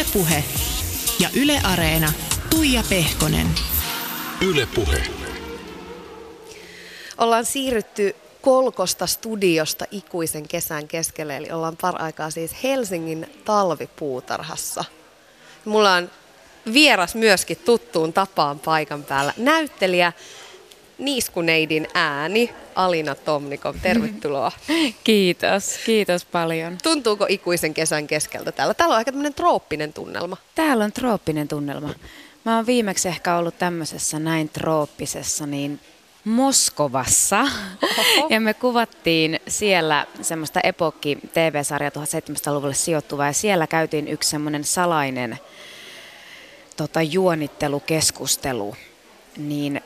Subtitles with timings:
[0.00, 0.44] Ylepuhe
[1.18, 2.12] ja Yle Areena.
[2.50, 3.46] Tuija Pehkonen.
[4.40, 5.02] Ylepuhe.
[7.18, 14.84] Ollaan siirrytty Kolkosta studiosta ikuisen kesän keskelle, eli ollaan paraikaa siis Helsingin talvipuutarhassa.
[15.64, 16.10] Mulla on
[16.72, 19.34] vieras myöskin tuttuun tapaan paikan päällä.
[19.36, 20.12] Näyttelijä
[21.00, 23.76] Niiskuneidin ääni, Alina Tomnikov.
[23.82, 24.52] Tervetuloa.
[25.04, 26.78] Kiitos, kiitos paljon.
[26.82, 28.74] Tuntuuko ikuisen kesän keskeltä täällä?
[28.74, 30.36] Täällä on aika tämmöinen trooppinen tunnelma.
[30.54, 31.94] Täällä on trooppinen tunnelma.
[32.44, 35.80] Mä oon viimeksi ehkä ollut tämmöisessä näin trooppisessa, niin
[36.24, 37.40] Moskovassa.
[37.40, 38.26] Oho.
[38.30, 45.38] Ja me kuvattiin siellä semmoista epokki TV-sarja 1700-luvulle sijoittuvaa ja siellä käytiin yksi semmoinen salainen
[46.76, 48.76] tota, juonittelukeskustelu.
[49.36, 49.80] Niin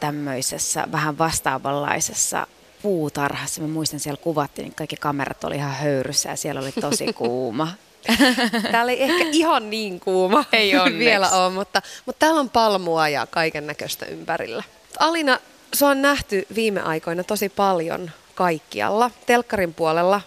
[0.00, 2.46] tämmöisessä vähän vastaavanlaisessa
[2.82, 3.60] puutarhassa.
[3.60, 7.68] Mä muistan siellä kuvattiin, niin kaikki kamerat oli ihan höyryssä ja siellä oli tosi kuuma.
[8.70, 13.26] Täällä ei ehkä ihan niin kuuma ei vielä ole, mutta, mutta täällä on palmua ja
[13.26, 14.62] kaiken näköistä ympärillä.
[14.98, 15.38] Alina,
[15.74, 19.10] se on nähty viime aikoina tosi paljon kaikkialla.
[19.26, 20.20] Telkkarin puolella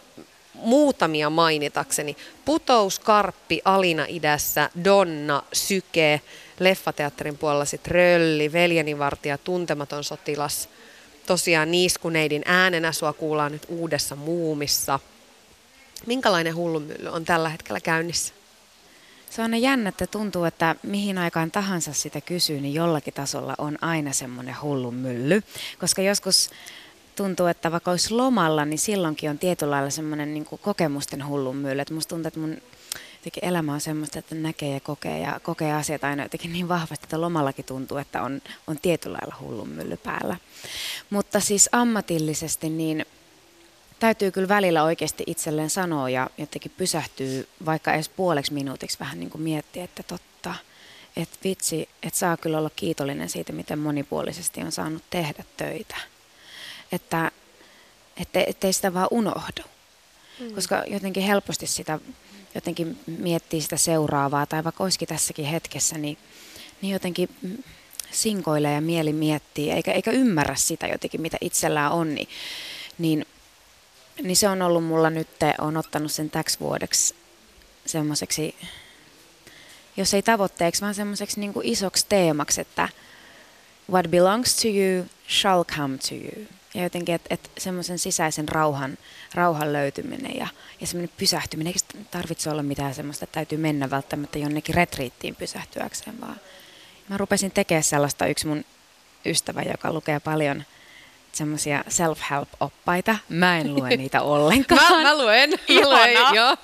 [0.53, 2.17] muutamia mainitakseni.
[2.45, 6.21] Putous, Karppi, Alina idässä, Donna, Syke,
[6.59, 10.69] leffateatterin puolella sitten Rölli, Veljenivartija, Tuntematon sotilas.
[11.25, 14.99] Tosiaan Niiskuneidin äänenä sua kuullaan nyt uudessa muumissa.
[16.05, 18.33] Minkälainen hullumylly on tällä hetkellä käynnissä?
[19.30, 23.77] Se on jännä, että tuntuu, että mihin aikaan tahansa sitä kysyy, niin jollakin tasolla on
[23.81, 25.43] aina semmoinen hullun mylly.
[25.80, 26.49] Koska joskus
[27.15, 31.81] tuntuu, että vaikka olisi lomalla, niin silloinkin on tietyllä lailla semmoinen niin kokemusten hullun mylly.
[31.81, 32.57] Että musta tuntuu, että mun
[33.19, 37.05] jotenkin elämä on semmoista, että näkee ja kokee ja kokee asiat aina jotenkin niin vahvasti,
[37.05, 40.37] että lomallakin tuntuu, että on, on tietyllä lailla hullun mylly päällä.
[41.09, 43.05] Mutta siis ammatillisesti niin
[43.99, 49.29] täytyy kyllä välillä oikeasti itselleen sanoa ja jotenkin pysähtyy vaikka edes puoleksi minuutiksi vähän niin
[49.29, 50.55] kuin miettiä, että totta,
[51.17, 55.95] että vitsi, että saa kyllä olla kiitollinen siitä, miten monipuolisesti on saanut tehdä töitä.
[56.91, 57.31] Että
[58.19, 59.61] että ettei sitä vaan unohdu.
[60.39, 60.55] Mm.
[60.55, 61.99] Koska jotenkin helposti sitä
[62.55, 66.17] jotenkin miettii sitä seuraavaa tai vaikka olisikin tässäkin hetkessä, niin,
[66.82, 67.30] niin jotenkin
[68.11, 72.27] sinkoilee ja mieli miettii eikä, eikä ymmärrä sitä jotenkin, mitä itsellään on, niin,
[72.98, 73.26] niin,
[74.21, 75.27] niin se on ollut mulla nyt,
[75.59, 77.15] on ottanut sen täksi vuodeksi
[77.86, 78.55] semmoiseksi,
[79.98, 82.89] jos ei tavoitteeksi, vaan semmoiseksi niin isoksi teemaksi, että
[83.92, 86.48] what belongs to you shall come to you
[86.79, 88.97] ja jotenkin, että et semmoisen sisäisen rauhan,
[89.33, 90.47] rauhan löytyminen ja,
[90.81, 96.21] ja semmoinen pysähtyminen, eikä tarvitse olla mitään semmoista, että täytyy mennä välttämättä jonnekin retriittiin pysähtyäkseen,
[96.21, 96.35] vaan
[97.09, 98.65] mä rupesin tekemään sellaista yksi mun
[99.25, 100.63] ystävä, joka lukee paljon
[101.31, 103.15] semmoisia self-help-oppaita.
[103.29, 104.93] Mä en lue niitä ollenkaan.
[104.93, 105.49] mä, mä luen.
[105.69, 106.57] Mä luen joo.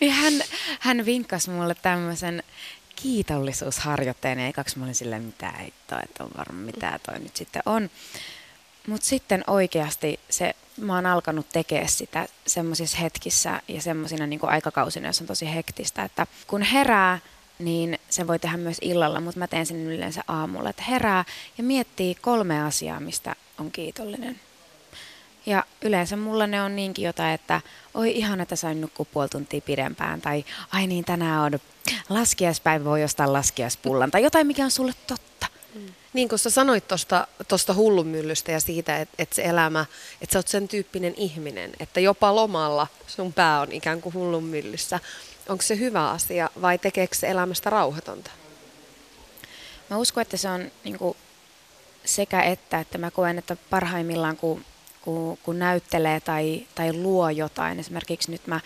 [0.00, 0.32] niin hän,
[0.80, 2.42] hän vinkkasi mulle tämmöisen
[2.96, 7.36] kiitollisuusharjoitteen, ja kaksi mä olin silleen, mitä ei toi, että on varmaan mitä toi nyt
[7.36, 7.90] sitten on.
[8.86, 15.08] Mutta sitten oikeasti se, mä oon alkanut tekemään sitä semmoisissa hetkissä ja semmoisina niin aikakausina,
[15.08, 17.18] jos on tosi hektistä, että kun herää,
[17.58, 21.24] niin se voi tehdä myös illalla, mutta mä teen sen yleensä aamulla, että herää
[21.58, 24.40] ja miettii kolme asiaa, mistä on kiitollinen.
[25.46, 27.60] Ja yleensä mulla ne on niinkin jotain, että
[27.94, 31.58] oi ihan, että sain nukkua puoli tuntia pidempään, tai ai niin, tänään on
[32.08, 35.46] laskiaispäivä, voi ostaa laskiaispullan, tai jotain, mikä on sulle totta.
[36.12, 39.86] Niin kuin sä sanoit tuosta tosta hullunmyllystä ja siitä, että et se elämä,
[40.20, 45.00] että sä oot sen tyyppinen ihminen, että jopa lomalla sun pää on ikään kuin hullunmyllyssä.
[45.48, 48.30] Onko se hyvä asia vai tekeekö se elämästä rauhatonta?
[49.90, 51.16] Mä uskon, että se on niin kuin
[52.04, 54.64] sekä että, että mä koen, että parhaimmillaan kun,
[55.00, 58.60] kun, kun näyttelee tai, tai luo jotain, esimerkiksi nyt mä,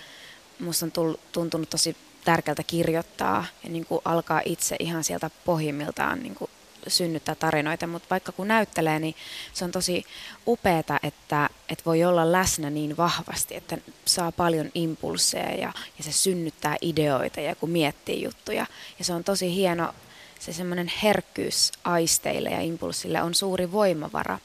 [0.59, 6.35] musta on tuntunut tosi tärkeältä kirjoittaa ja niin kuin alkaa itse ihan sieltä pohjimmiltaan niin
[6.35, 6.51] kuin
[6.91, 9.15] synnyttää tarinoita, mutta vaikka kun näyttelee, niin
[9.53, 10.05] se on tosi
[10.47, 16.13] upeeta, että, että voi olla läsnä niin vahvasti, että saa paljon impulseja ja, ja se
[16.13, 18.67] synnyttää ideoita ja kun miettii juttuja.
[18.99, 19.95] Ja se on tosi hieno,
[20.39, 24.39] se semmoinen herkkyys aisteille ja impulsille on suuri voimavara.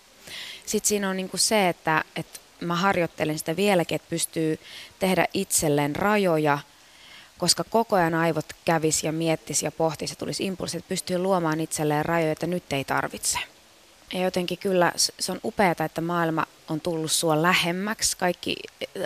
[0.65, 4.59] Sitten siinä on niin kuin se, että, että mä harjoittelen sitä vieläkin, että pystyy
[4.99, 6.59] tehdä itselleen rajoja–
[7.41, 11.59] koska koko ajan aivot kävis ja miettis ja pohtisi ja tulisi impulssi, että pystyy luomaan
[11.59, 13.39] itselleen rajoja, että nyt ei tarvitse.
[14.13, 18.17] Ja jotenkin kyllä se on upeaa, että maailma on tullut sua lähemmäksi.
[18.17, 18.55] Kaikki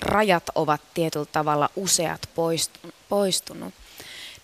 [0.01, 2.29] rajat ovat tietyllä tavalla useat
[3.09, 3.73] poistunut.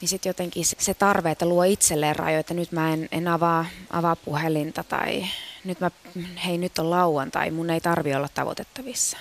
[0.01, 3.65] Niin sitten jotenkin se tarve, että luo itselleen rajoja, että nyt mä en, en avaa,
[3.89, 5.25] avaa puhelinta tai
[5.63, 5.91] nyt mä,
[6.45, 9.17] hei nyt on lauantai, mun ei tarvi olla tavoitettavissa.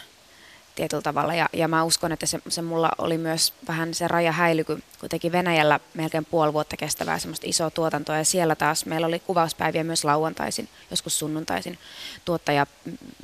[0.75, 1.35] Tietyllä tavalla.
[1.35, 4.83] Ja, ja mä uskon, että se, se mulla oli myös vähän se raja häily, kun,
[5.01, 8.17] kun teki Venäjällä melkein puoli vuotta kestävää semmoista isoa tuotantoa.
[8.17, 11.79] Ja siellä taas meillä oli kuvauspäiviä myös lauantaisin, joskus sunnuntaisin.
[12.25, 12.67] Tuottaja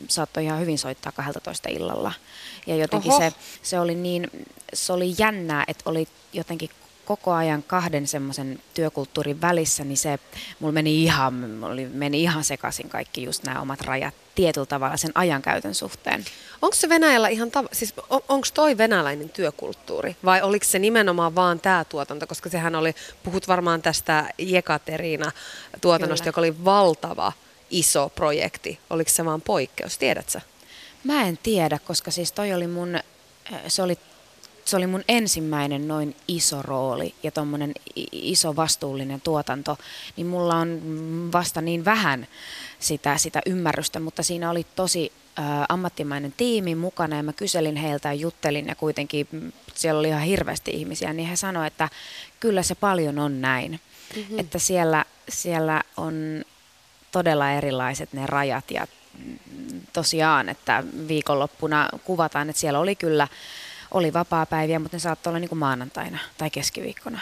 [0.08, 2.12] saattoi ihan hyvin soittaa 12 illalla.
[2.66, 3.32] Ja jotenkin se,
[3.62, 4.30] se oli niin,
[4.74, 6.70] se oli jännää, että oli jotenkin
[7.06, 10.18] koko ajan kahden semmoisen työkulttuurin välissä, niin se
[10.60, 15.12] mulla meni ihan, mulla meni ihan sekaisin kaikki just nämä omat rajat tietyllä tavalla sen
[15.14, 16.24] ajankäytön suhteen.
[16.62, 21.34] Onko se Venäjällä ihan, tav- siis on, onko toi venäläinen työkulttuuri vai oliko se nimenomaan
[21.34, 25.32] vaan tämä tuotanto, koska sehän oli, puhut varmaan tästä Jekaterina
[25.80, 26.28] tuotannosta, Kyllä.
[26.28, 27.32] joka oli valtava
[27.70, 28.78] iso projekti.
[28.90, 30.40] Oliko se vaan poikkeus, tiedätkö?
[31.04, 32.98] Mä en tiedä, koska siis toi oli mun,
[33.68, 33.98] se oli
[34.66, 37.72] se oli mun ensimmäinen noin iso rooli ja tuommoinen
[38.12, 39.78] iso vastuullinen tuotanto,
[40.16, 40.80] niin mulla on
[41.32, 42.26] vasta niin vähän
[42.78, 45.12] sitä, sitä ymmärrystä, mutta siinä oli tosi
[45.68, 50.70] ammattimainen tiimi mukana ja mä kyselin heiltä ja juttelin ja kuitenkin siellä oli ihan hirveästi
[50.70, 51.88] ihmisiä, niin he sanoivat, että
[52.40, 53.80] kyllä se paljon on näin,
[54.16, 54.38] mm-hmm.
[54.38, 56.44] että siellä, siellä on
[57.12, 58.86] todella erilaiset ne rajat ja
[59.92, 63.28] tosiaan, että viikonloppuna kuvataan, että siellä oli kyllä
[63.96, 67.20] oli vapaa-päiviä, mutta ne saattoi olla niin kuin maanantaina tai keskiviikkona.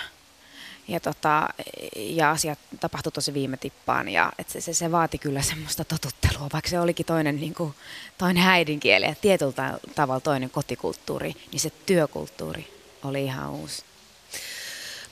[0.89, 1.49] Ja, tota,
[1.97, 6.49] ja asiat tapahtui tosi viime tippaan ja et se, se, se, vaati kyllä semmoista totuttelua,
[6.53, 7.75] vaikka se olikin toinen, niin kuin,
[8.19, 12.69] toinen äidinkieli ja tietyllä tavalla toinen kotikulttuuri, niin se työkulttuuri
[13.05, 13.83] oli ihan uusi.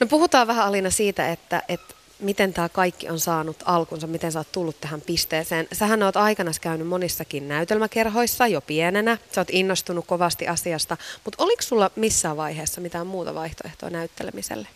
[0.01, 4.39] No puhutaan vähän Alina siitä, että, että miten tämä kaikki on saanut alkunsa, miten sä
[4.39, 5.69] oot tullut tähän pisteeseen.
[5.73, 11.63] Sähän oot aikana käynyt monissakin näytelmäkerhoissa jo pienenä, sä oot innostunut kovasti asiasta, mutta oliko
[11.63, 14.69] sulla missään vaiheessa mitään muuta vaihtoehtoa näyttelemiselle?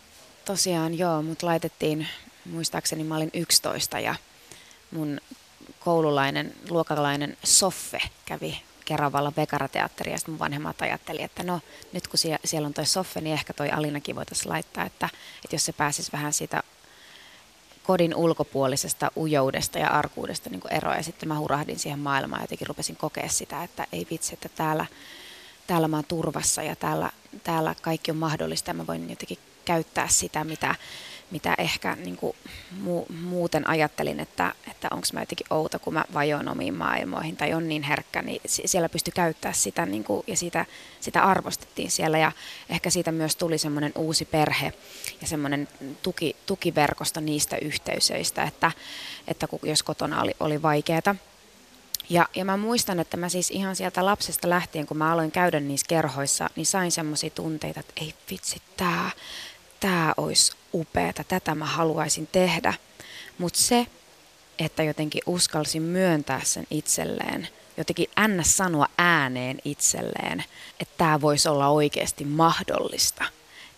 [0.45, 2.09] Tosiaan joo, mut laitettiin,
[2.45, 4.15] muistaakseni mä olin 11 ja
[4.91, 5.21] mun
[5.81, 11.61] koululainen, luokalainen Soffe kävi Keravalla Vekarateatteri ja sitten mun vanhemmat ajatteli, että no
[11.93, 15.09] nyt kun siellä on toi Soffe, niin ehkä toi Alinakin voitaisiin laittaa, että,
[15.45, 16.63] että jos se pääsisi vähän siitä
[17.87, 20.95] kodin ulkopuolisesta ujoudesta ja arkuudesta niin eroa.
[20.97, 24.49] Ja sitten mä hurahdin siihen maailmaan ja jotenkin rupesin kokea sitä, että ei vitsi, että
[24.49, 24.87] täällä,
[25.67, 27.11] täällä mä oon turvassa ja täällä,
[27.45, 30.75] täällä kaikki on mahdollista ja mä voin jotenkin käyttää sitä, mitä,
[31.31, 32.37] mitä ehkä niin kuin
[32.85, 37.55] mu- muuten ajattelin, että, että onko mä jotenkin outo, kun mä vajoin omiin maailmoihin tai
[37.55, 40.67] on niin herkkä, niin siellä pystyi käyttää sitä niin kuin, ja sitä,
[41.01, 42.33] sitä arvostettiin siellä ja
[42.69, 44.73] ehkä siitä myös tuli semmoinen uusi perhe
[45.21, 45.69] ja semmoinen
[46.03, 48.73] tuki, tukiverkosto niistä yhteisöistä, että,
[49.29, 51.17] että kun, jos kotona oli, oli vaikeaa.
[52.11, 55.61] Ja, ja mä muistan, että mä siis ihan sieltä lapsesta lähtien, kun mä aloin käydä
[55.61, 59.11] niissä kerhoissa, niin sain semmoisia tunteita, että ei vitsi, tää,
[59.87, 62.75] tämä olisi upeata, tätä mä haluaisin tehdä.
[63.39, 63.87] Mutta se,
[64.59, 68.57] että jotenkin uskalsin myöntää sen itselleen, jotenkin ns.
[68.57, 70.45] sanoa ääneen itselleen,
[70.81, 73.25] että tämä voisi olla oikeasti mahdollista,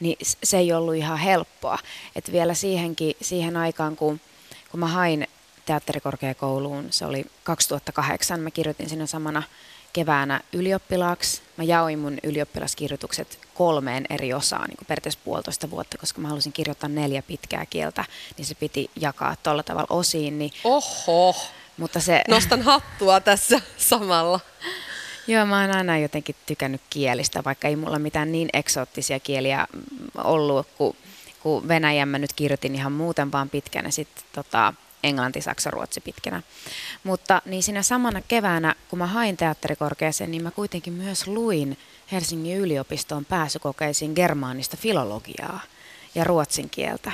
[0.01, 1.79] niin se ei ollut ihan helppoa.
[2.17, 4.21] Että vielä siihenkin, siihen aikaan, kun,
[4.71, 5.27] kun mä hain
[5.67, 9.43] teatterikorkeakouluun, se oli 2008, mä kirjoitin sinne samana
[9.93, 11.43] keväänä ylioppilaaksi.
[11.59, 16.53] Mä jaoin mun ylioppilaskirjoitukset kolmeen eri osaan, niin kuin periaatteessa puolitoista vuotta, koska mä halusin
[16.53, 18.05] kirjoittaa neljä pitkää kieltä,
[18.37, 20.39] niin se piti jakaa tuolla tavalla osiin.
[20.39, 20.53] Niin...
[20.65, 21.37] Oho!
[21.77, 22.23] Mutta se...
[22.29, 24.41] Nostan hattua tässä samalla.
[25.27, 29.67] Joo, mä oon aina jotenkin tykännyt kielistä, vaikka ei mulla mitään niin eksoottisia kieliä
[30.15, 30.97] ollut kuin,
[31.43, 32.09] kuin Venäjän.
[32.09, 36.43] Mä nyt kirjoitin ihan muuten vaan pitkän ja sitten tota, englanti, saksa, ruotsi pitkänä.
[37.05, 41.79] Mutta niin siinä samana keväänä, kun mä hain teatterikorkeaseen, niin mä kuitenkin myös luin
[42.13, 45.61] Helsingin yliopistoon pääsykokeisiin germaanista filologiaa
[46.15, 47.13] ja ruotsin kieltä.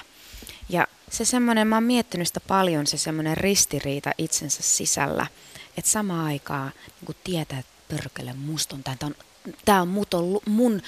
[0.68, 5.26] Ja se semmoinen, mä oon miettinyt sitä paljon, se semmoinen ristiriita itsensä sisällä,
[5.76, 9.14] että samaan aikaan niin tietää, että pörkele, musta on tämä on,
[9.64, 9.88] tämä on
[10.46, 10.82] mun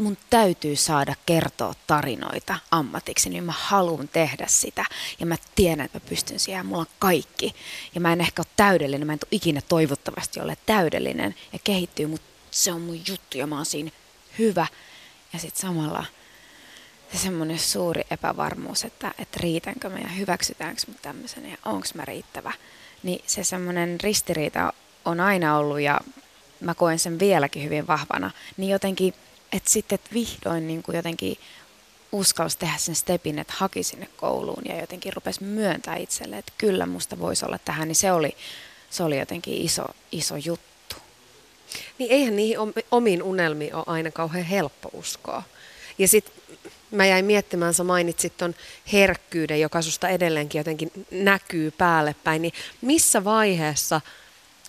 [0.00, 4.84] mun täytyy saada kertoa tarinoita ammatiksi, niin mä haluan tehdä sitä.
[5.20, 7.54] Ja mä tiedän, että mä pystyn siihen, mulla on kaikki.
[7.94, 12.06] Ja mä en ehkä ole täydellinen, mä en tule ikinä toivottavasti ole täydellinen ja kehittyy,
[12.06, 13.90] mutta se on mun juttu ja mä oon siinä
[14.38, 14.66] hyvä.
[15.32, 16.04] Ja sitten samalla
[17.12, 22.04] se semmoinen suuri epävarmuus, että, että riitänkö mä ja hyväksytäänkö mä tämmöisenä ja onko mä
[22.04, 22.52] riittävä.
[23.02, 24.72] Niin se semmoinen ristiriita
[25.04, 26.00] on aina ollut ja
[26.60, 28.30] mä koen sen vieläkin hyvin vahvana.
[28.56, 29.14] Niin jotenkin–
[29.52, 31.38] että sitten et vihdoin niin kuin jotenkin
[32.12, 36.86] uskalsi tehdä sen stepin, että haki sinne kouluun ja jotenkin rupesi myöntää itselle, että kyllä
[36.86, 38.36] musta voisi olla tähän, niin se oli,
[38.90, 40.96] se oli jotenkin iso, iso juttu.
[41.98, 42.56] Niin eihän niihin
[42.90, 45.42] omiin unelmiin ole aina kauhean helppo uskoa.
[45.98, 46.34] Ja sitten
[46.90, 48.54] mä jäin miettimään, sä mainitsit ton
[48.92, 54.00] herkkyyden, joka susta edelleenkin jotenkin näkyy päälle päin, niin missä vaiheessa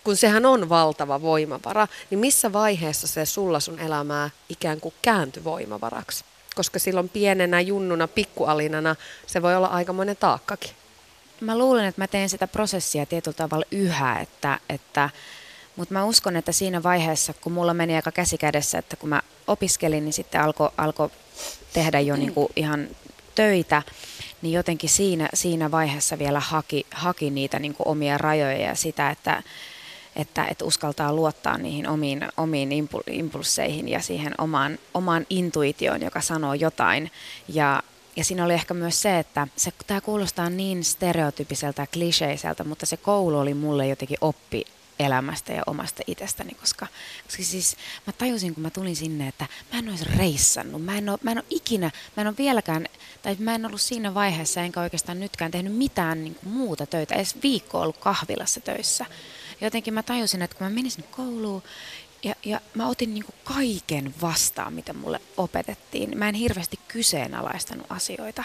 [0.04, 5.44] kun sehän on valtava voimavara, niin missä vaiheessa se sulla sun elämää ikään kuin kääntyi
[5.44, 6.26] voimavaraksi?
[6.56, 8.96] Koska silloin pienenä junnuna, pikkualinana,
[9.28, 10.72] se voi olla aikamoinen taakkakin.
[11.42, 15.10] Mä luulen, että mä teen sitä prosessia tietyllä tavalla yhä, että, että
[15.76, 19.22] mutta mä uskon, että siinä vaiheessa, kun mulla meni aika käsi kädessä, että kun mä
[19.48, 21.12] opiskelin, niin sitten alkoi alko
[21.74, 22.88] tehdä jo niinku ihan
[23.36, 23.82] töitä,
[24.42, 29.44] niin jotenkin siinä, siinä vaiheessa vielä haki, haki niitä niinku omia rajoja ja sitä, että,
[30.16, 32.70] että, että uskaltaa luottaa niihin omiin, omiin
[33.12, 37.12] impulseihin ja siihen omaan, omaan intuitioon, joka sanoo jotain.
[37.48, 37.84] Ja,
[38.16, 42.86] ja siinä oli ehkä myös se, että se, tämä kuulostaa niin stereotypiseltä ja kliseiseltä, mutta
[42.86, 44.66] se koulu oli mulle jotenkin oppi
[45.00, 46.88] elämästä ja omasta itsestäni, koska,
[47.26, 47.76] koska siis
[48.08, 51.32] mä tajusin, kun mä tulin sinne, että mä en olisi reissannut, mä en ole, mä
[51.32, 52.88] en ole ikinä, mä en ole vieläkään,
[53.22, 57.16] tai mä en ollut siinä vaiheessa, enkä oikeastaan nytkään tehnyt mitään niin kuin muuta töitä,
[57.16, 59.06] edes viikko ollut kahvilassa töissä.
[59.62, 61.64] Jotenkin mä tajusin, että kun mä menisin kouluun
[62.24, 66.18] ja, ja mä otin niin kaiken vastaan, mitä mulle opetettiin.
[66.18, 68.44] Mä en hirveästi kyseenalaistanut asioita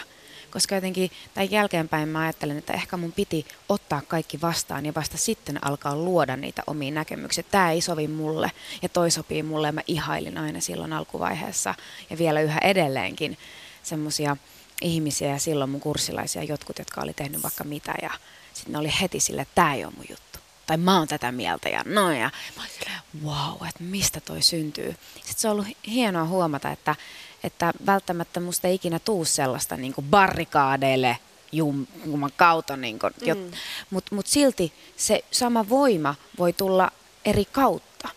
[0.51, 5.17] koska jotenkin tai jälkeenpäin mä ajattelen, että ehkä mun piti ottaa kaikki vastaan ja vasta
[5.17, 7.43] sitten alkaa luoda niitä omia näkemyksiä.
[7.51, 11.75] Tämä ei sovi mulle ja toi sopii mulle ja mä ihailin aina silloin alkuvaiheessa
[12.09, 13.37] ja vielä yhä edelleenkin
[13.83, 14.37] semmoisia
[14.81, 18.11] ihmisiä ja silloin mun kurssilaisia jotkut, jotka oli tehnyt vaikka mitä ja
[18.53, 20.26] sitten ne oli heti sille, että tämä ei ole mun juttu.
[20.67, 22.19] Tai mä oon tätä mieltä ja noin.
[22.19, 24.95] Ja mä olin silleen, wow, että mistä toi syntyy.
[25.15, 26.95] Sitten se on ollut hienoa huomata, että
[27.43, 31.17] että välttämättä musta ei ikinä tuu sellaista niin kuin barrikaadeille
[31.51, 33.51] jumman kautta, niin kuin, mm.
[33.89, 36.91] mutta mut silti se sama voima voi tulla
[37.25, 38.09] eri kautta.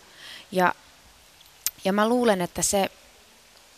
[0.51, 0.75] Ja,
[1.85, 2.89] ja mä luulen, että se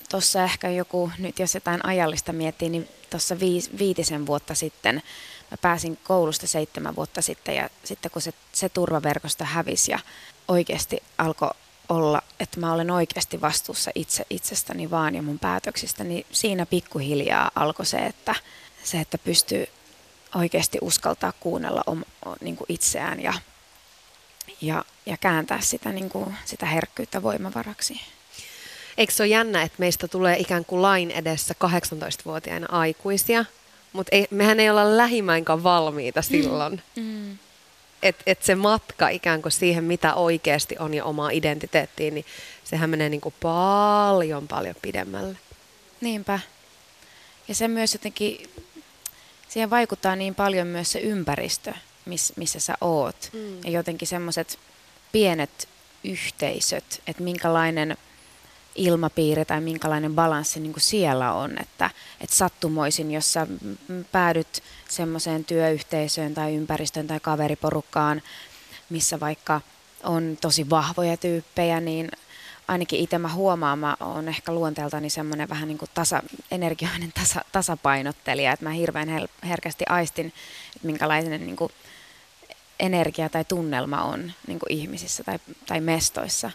[0.10, 3.40] tuossa ehkä joku, nyt jos jotain ajallista miettii, niin tuossa
[3.80, 5.04] viitisen vuotta sitten
[5.54, 10.00] mä pääsin koulusta seitsemän vuotta sitten ja sitten kun se, se turvaverkosto hävisi ja
[10.48, 11.50] oikeasti alkoi
[11.90, 17.52] olla, että mä olen oikeasti vastuussa itse itsestäni vaan ja mun päätöksistä, niin siinä pikkuhiljaa
[17.56, 18.36] alkoi se, että,
[18.84, 19.66] se, että pystyy
[20.36, 22.04] oikeasti uskaltaa kuunnella om,
[22.42, 23.34] niin kuin itseään ja,
[24.62, 28.02] ja, ja kääntää sitä, niin kuin, sitä herkkyyttä voimavaraksi.
[28.98, 33.46] Eikö se ole jännä, että meistä tulee ikään kuin lain edessä 18-vuotiaina aikuisia,
[33.94, 36.82] mutta ei, mehän ei olla lähimäinkään valmiita silloin.
[36.96, 37.04] Mm.
[37.04, 37.38] Mm
[38.04, 42.26] että et se matka ikään kuin siihen, mitä oikeasti on ja omaa identiteettiin, niin
[42.64, 45.38] sehän menee niin kuin paljon, paljon pidemmälle.
[46.02, 46.40] Niinpä.
[47.48, 48.50] Ja se myös jotenkin,
[49.50, 51.74] siihen vaikuttaa niin paljon myös se ympäristö,
[52.06, 53.30] miss, missä sä oot.
[53.34, 53.64] Mm.
[53.64, 54.60] Ja jotenkin semmoiset
[55.12, 55.70] pienet
[56.04, 57.98] yhteisöt, että minkälainen
[58.76, 61.90] ilmapiiri tai minkälainen balanssi niin kuin siellä on, että,
[62.22, 63.48] että sattumoisin, jos sä
[64.12, 68.22] päädyt semmoiseen työyhteisöön tai ympäristöön tai kaveriporukkaan,
[68.90, 69.62] missä vaikka
[70.04, 72.12] on tosi vahvoja tyyppejä, niin
[72.68, 77.42] ainakin itse mä huomaan, mä oon ehkä luonteeltani semmoinen vähän niin kuin tasa, energioinen tasa,
[77.52, 80.26] tasapainottelija, että mä hirveän herkästi aistin,
[80.76, 81.72] että minkälainen niin kuin
[82.80, 86.52] energia tai tunnelma on niin kuin ihmisissä tai, tai mestoissa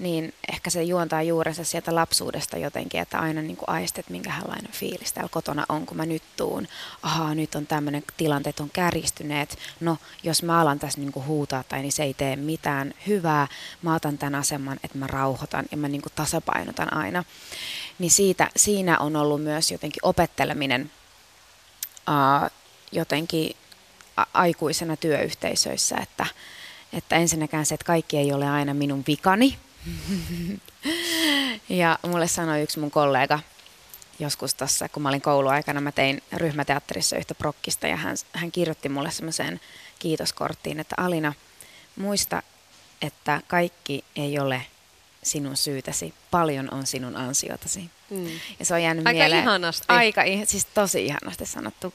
[0.00, 5.28] niin ehkä se juontaa juurensa sieltä lapsuudesta jotenkin, että aina niin aistet, minkälainen fiilis täällä
[5.28, 6.68] kotona on, kun mä nyt tuun.
[7.02, 9.58] Ahaa, nyt on tämmöinen tilanteet on kärjistyneet.
[9.80, 13.48] No, jos mä alan tässä niin huutaa tai niin se ei tee mitään hyvää,
[13.82, 17.24] mä otan tämän aseman, että mä rauhoitan ja mä niin tasapainotan aina.
[17.98, 20.90] Niin siitä, siinä on ollut myös jotenkin opetteleminen
[22.08, 22.50] uh,
[22.92, 23.56] jotenkin
[24.16, 26.26] a- aikuisena työyhteisöissä, että,
[26.92, 29.58] että ensinnäkään se, että kaikki ei ole aina minun vikani,
[31.68, 33.38] ja mulle sanoi yksi mun kollega
[34.20, 38.88] joskus tuossa, kun mä olin kouluaikana, mä tein ryhmäteatterissa yhtä prokkista ja hän, hän kirjoitti
[38.88, 39.60] mulle semmoiseen
[39.98, 41.32] kiitoskorttiin, että Alina,
[41.96, 42.42] muista,
[43.02, 44.66] että kaikki ei ole
[45.22, 47.90] sinun syytäsi, paljon on sinun ansiotasi.
[48.10, 48.26] Mm.
[48.58, 49.42] Ja se on jäänyt Aika mieleen.
[49.42, 49.84] ihanasti.
[49.88, 51.94] Aika, siis tosi ihanasti sanottu.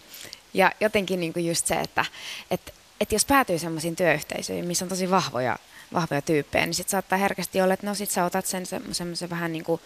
[0.53, 2.05] Ja jotenkin niin kuin just se, että,
[2.51, 5.57] että, että jos päätyy semmoisiin työyhteisöihin, missä on tosi vahvoja
[5.95, 9.51] vahvoja tyyppejä, niin sitten saattaa herkästi olla, että no sit sä otat sen semmoisen vähän
[9.51, 9.81] niin kuin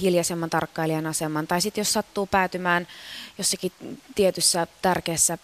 [0.00, 1.46] hiljaisemman tarkkailijan aseman.
[1.46, 2.88] Tai sitten jos sattuu päätymään
[3.38, 3.72] jossakin
[4.14, 5.38] tietyssä tärkeässä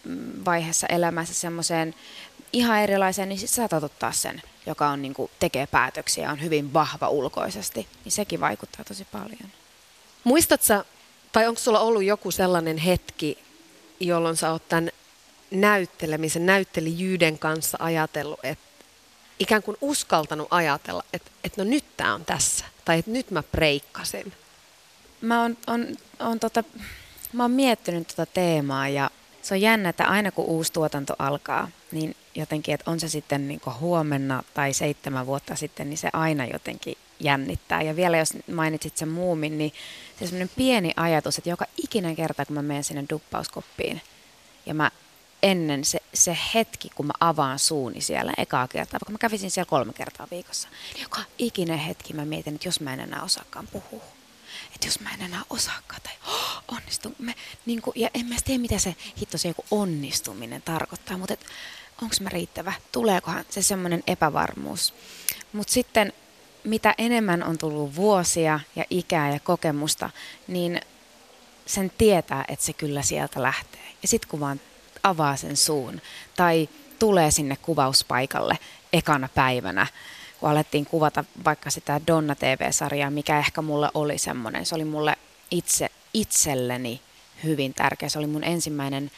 [0.45, 1.95] vaiheessa elämässä semmoiseen
[2.53, 6.43] ihan erilaiseen, niin sitten saatat ottaa sen, joka on, niin kuin, tekee päätöksiä ja on
[6.43, 7.87] hyvin vahva ulkoisesti.
[8.05, 9.51] Niin sekin vaikuttaa tosi paljon.
[10.25, 10.85] Muistatko,
[11.33, 13.39] tai onko sulla ollut joku sellainen hetki,
[14.01, 14.91] jolloin sä oot tämän
[15.51, 18.66] näyttelemisen, näyttelijyyden kanssa ajatellut, että
[19.39, 23.43] ikään kuin uskaltanut ajatella, että, että no nyt tämä on tässä, tai että nyt mä
[23.43, 24.33] breikkasin?
[25.21, 25.87] Mä oon, on,
[26.21, 26.65] on tota,
[27.33, 29.11] mä oon miettinyt tota teemaa ja
[29.43, 33.49] se on jännä, että aina kun uusi tuotanto alkaa, niin jotenkin, että on se sitten
[33.49, 37.83] niin huomenna tai seitsemän vuotta sitten, niin se aina jotenkin jännittää.
[37.83, 39.73] Ja vielä jos mainitsit sen muumin, niin
[40.19, 44.01] se semmoinen pieni ajatus, että joka ikinen kerta, kun mä menen sinne duppauskoppiin
[44.67, 44.91] ja mä
[45.43, 49.69] ennen se, se hetki, kun mä avaan suuni siellä ekaa kertaa, vaikka mä kävisin siellä
[49.69, 50.69] kolme kertaa viikossa,
[51.01, 54.05] joka ikinen hetki mä mietin, että jos mä en enää osaakaan puhua,
[54.75, 57.35] että jos mä en enää osaakaan tai oh, onnistun, me,
[57.67, 61.37] niin kuin, ja en mä tiedä mitä se hitto se joku onnistuminen tarkoittaa, mutta
[62.03, 64.95] onko mä riittävä, tuleekohan se semmoinen epävarmuus.
[65.53, 66.13] Mutta sitten
[66.65, 70.11] mitä enemmän on tullut vuosia ja ikää ja kokemusta,
[70.49, 70.81] niin
[71.67, 73.93] sen tietää, että se kyllä sieltä lähtee.
[74.03, 74.61] Ja sitten kun vaan
[75.07, 76.01] avaa sen suun
[76.37, 78.59] tai tulee sinne kuvauspaikalle
[78.93, 79.87] ekana päivänä,
[80.41, 85.17] kun alettiin kuvata vaikka sitä Donna TV-sarjaa, mikä ehkä mulle oli semmoinen, se oli mulle
[85.51, 87.01] itse, itselleni
[87.45, 88.09] hyvin tärkeä.
[88.09, 89.11] Se oli mun ensimmäinen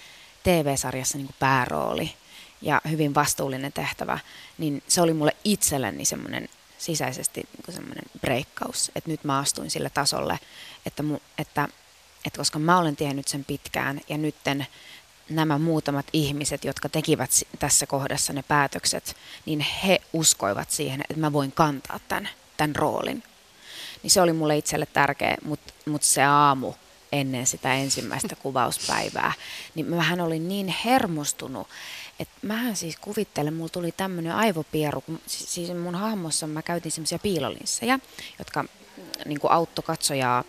[0.43, 2.15] TV-sarjassa niin kuin päärooli
[2.63, 4.19] ja hyvin vastuullinen tehtävä,
[4.59, 9.91] niin se oli mulle itselleni semmoinen sisäisesti niin semmoinen breikkaus, että nyt mä astuin sille
[9.91, 10.39] tasolle,
[10.87, 11.69] että, mu, että,
[12.25, 14.67] että koska mä olen tiennyt sen pitkään ja nytten
[15.31, 19.17] nämä muutamat ihmiset, jotka tekivät tässä kohdassa ne päätökset,
[19.47, 23.23] niin he uskoivat siihen, että mä voin kantaa tämän, tämän roolin.
[24.03, 26.75] Niin se oli mulle itselle tärkeä, mutta mut se aamu
[27.13, 29.33] ennen sitä ensimmäistä kuvauspäivää,
[29.75, 31.69] niin mähän olin niin hermostunut,
[32.21, 37.19] että mähän siis kuvittelen, mulla tuli tämmöinen aivopieru, kun siis mun hahmossa mä käytin semmoisia
[37.19, 37.99] piilolinsseja,
[38.39, 38.65] jotka
[39.25, 40.45] niin auttoi katsojaa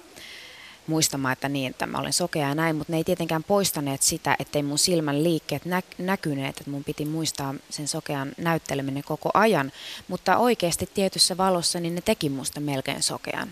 [0.89, 4.35] muistamaan, että niin, että mä olen sokea ja näin, mutta ne ei tietenkään poistaneet sitä,
[4.39, 9.71] ettei mun silmän liikkeet nä- näkyneet, että mun piti muistaa sen sokean näytteleminen koko ajan,
[10.07, 13.49] mutta oikeasti tietyssä valossa niin ne teki musta melkein sokean.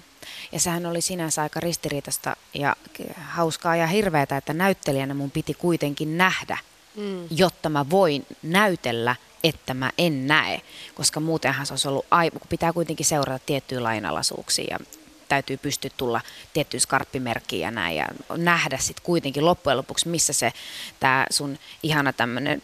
[0.51, 2.75] Ja sehän oli sinänsä aika ristiriitasta ja
[3.15, 6.57] hauskaa ja hirveätä, että näyttelijänä mun piti kuitenkin nähdä,
[6.95, 7.27] mm.
[7.29, 10.61] jotta mä voin näytellä, että mä en näe,
[10.95, 14.96] koska muutenhan se olisi ollut aivan, kun pitää kuitenkin seurata tiettyjä lainalaisuuksia ja
[15.27, 16.21] täytyy pystyä tulla
[16.53, 18.07] tiettyyn skarppimerkkiin ja näin ja
[18.37, 20.53] nähdä sitten kuitenkin loppujen lopuksi, missä se
[20.99, 22.61] tämä sun ihana tämmöinen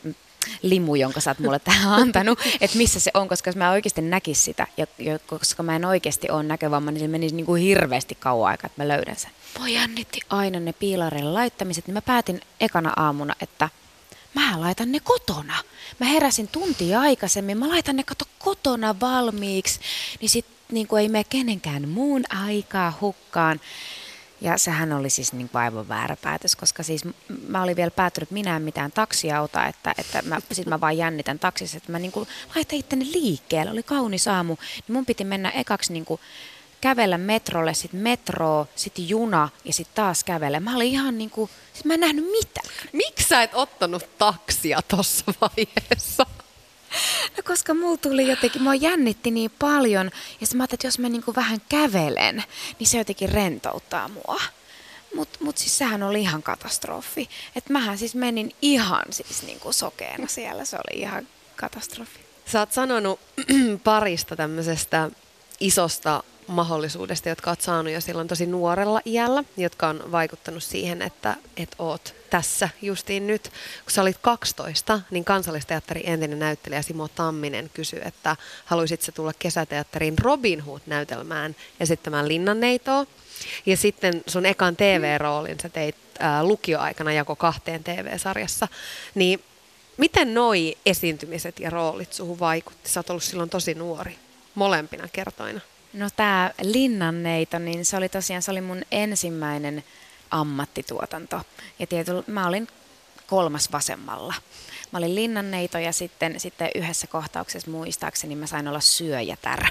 [0.61, 4.01] limu, jonka sä oot mulle tähän antanut, että missä se on, koska jos mä oikeasti
[4.01, 7.61] näkis sitä, ja, ja koska mä en oikeasti ole näkövamma, niin se menisi niin kuin
[7.61, 9.31] hirveästi kauan aikaa, että mä löydän sen.
[9.59, 13.69] Voi jännitti aina ne piilareille laittamiset, niin mä päätin ekana aamuna, että
[14.33, 15.63] mä laitan ne kotona.
[15.99, 19.79] Mä heräsin tuntia aikaisemmin, mä laitan ne kato kotona valmiiksi,
[20.21, 23.59] niin sit niin kuin ei mene kenenkään muun aikaa hukkaan.
[24.41, 27.01] Ja sehän oli siis niin kuin aivan väärä päätös, koska siis
[27.47, 30.81] mä olin vielä päättänyt, että minä en mitään taksia ota, että, että mä, sit mä
[30.81, 35.05] vaan jännitän taksissa, että mä niin kuin laitan itteni liikkeelle, oli kaunis aamu, niin mun
[35.05, 36.21] piti mennä ekaksi niin kuin
[36.81, 40.59] kävellä metrolle, sitten metro, sitten juna ja sitten taas kävellä.
[40.59, 42.67] Mä olin ihan niin kuin, sit mä en nähnyt mitään.
[42.93, 46.25] Miksi sä et ottanut taksia tuossa vaiheessa?
[47.37, 50.05] No koska mulla tuli jotenkin, mua jännitti niin paljon.
[50.41, 52.43] Ja mä ajattelin, että jos mä niinku vähän kävelen,
[52.79, 54.41] niin se jotenkin rentouttaa mua.
[55.15, 57.29] Mutta mut siis sehän oli ihan katastrofi.
[57.55, 60.65] Että mähän siis menin ihan siis niinku sokeena siellä.
[60.65, 62.19] Se oli ihan katastrofi.
[62.45, 63.19] Sä oot sanonut
[63.83, 65.09] parista tämmöisestä
[65.59, 71.35] isosta mahdollisuudesta, jotka oot saanut jo silloin tosi nuorella iällä, jotka on vaikuttanut siihen, että
[71.57, 73.43] et oot tässä justiin nyt.
[73.83, 80.19] Kun sä olit 12, niin kansallisteatterin entinen näyttelijä Simo Tamminen kysyi, että haluaisit tulla kesäteatterin
[80.19, 83.05] Robin Hood-näytelmään esittämään Linnanneitoa.
[83.65, 88.67] Ja sitten sun ekan TV-roolin sä teit ää, lukioaikana jako kahteen TV-sarjassa.
[89.15, 89.43] Niin
[89.97, 92.89] miten noi esiintymiset ja roolit suhun vaikutti?
[92.89, 94.15] Sä oot ollut silloin tosi nuori,
[94.55, 95.59] molempina kertoina.
[95.93, 99.83] No tämä Linnanneito, niin se oli tosiaan se oli mun ensimmäinen
[100.31, 101.41] ammattituotanto.
[101.79, 102.67] Ja tietyllä, mä olin
[103.27, 104.33] kolmas vasemmalla.
[104.91, 109.63] Mä olin linnanneito ja sitten, sitten yhdessä kohtauksessa muistaakseni mä sain olla syöjätär.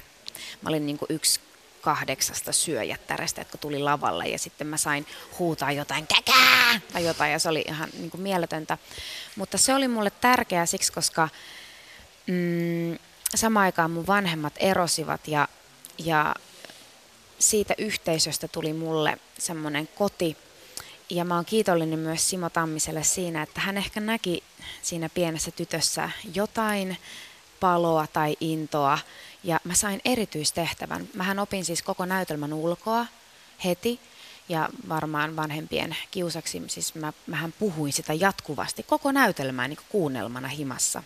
[0.62, 1.40] Mä olin niin yksi
[1.80, 5.06] kahdeksasta syöjättärästä, jotka tuli lavalle ja sitten mä sain
[5.38, 8.78] huutaa jotain käkää tai jotain ja se oli ihan niin kuin mieletöntä.
[9.36, 11.28] Mutta se oli mulle tärkeää siksi, koska
[12.26, 12.98] mm,
[13.34, 15.48] samaan aikaan mun vanhemmat erosivat ja,
[15.98, 16.34] ja
[17.38, 20.36] siitä yhteisöstä tuli mulle semmoinen koti,
[21.10, 24.42] ja mä oon kiitollinen myös Simo Tammiselle siinä, että hän ehkä näki
[24.82, 26.96] siinä pienessä tytössä jotain
[27.60, 28.98] paloa tai intoa.
[29.44, 31.08] Ja mä sain erityistehtävän.
[31.14, 33.06] Mähän opin siis koko näytelmän ulkoa
[33.64, 34.00] heti.
[34.48, 41.02] Ja varmaan vanhempien kiusaksi, siis mä, mähän puhuin sitä jatkuvasti, koko näytelmää niin kuunnelmana himassa.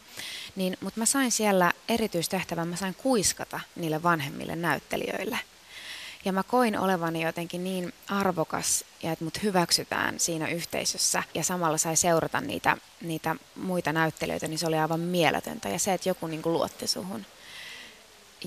[0.57, 5.39] Niin, mutta mä sain siellä erityistehtävän, mä sain kuiskata niille vanhemmille näyttelijöille–
[6.27, 11.79] Ja mä koin olevani jotenkin niin arvokas ja että mut hyväksytään siinä yhteisössä ja samalla
[11.79, 15.69] sai seurata niitä, niitä muita näyttelijöitä, niin se oli aivan mieletöntä.
[15.69, 17.27] Ja se, että joku niin luotti suhun.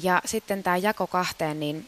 [0.04, 1.88] Ja sitten tämä jako kahteen, niin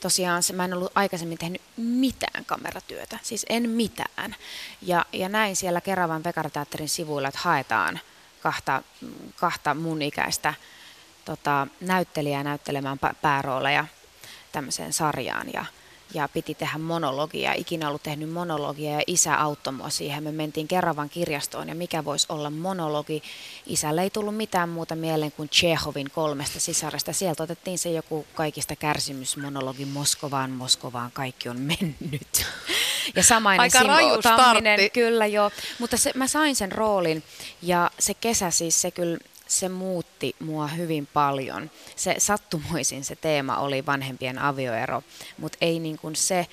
[0.00, 4.36] tosiaan mä en ollut aikaisemmin tehnyt mitään kameratyötä, siis en mitään.
[4.82, 8.00] Ja, ja näin siellä Keravan Vekarateatterin sivuilla, että haetaan
[8.42, 8.82] kahta,
[9.36, 10.54] kahta mun ikäistä
[11.24, 13.86] tota, näyttelijää näyttelemään päärooleja
[14.52, 15.46] tämmöiseen sarjaan.
[15.54, 15.64] Ja,
[16.14, 17.52] ja piti tehdä monologia.
[17.52, 20.24] Ikinä ollut tehnyt monologia ja isä auttoi mua siihen.
[20.24, 23.22] Me mentiin Keravan kirjastoon ja mikä voisi olla monologi.
[23.66, 27.12] Isälle ei tullut mitään muuta mieleen kuin Chehovin kolmesta sisaresta.
[27.12, 32.46] Sieltä otettiin se joku kaikista kärsimysmonologi Moskovaan, Moskovaan, kaikki on mennyt.
[33.16, 35.50] Ja samainen Aika Tamminen, kyllä joo.
[35.78, 37.22] Mutta se, mä sain sen roolin
[37.62, 41.70] ja se kesä siis se kyllä se muutti mua hyvin paljon.
[41.96, 45.02] Se sattumoisin se teema oli vanhempien avioero,
[45.38, 46.46] mutta ei niin kuin se,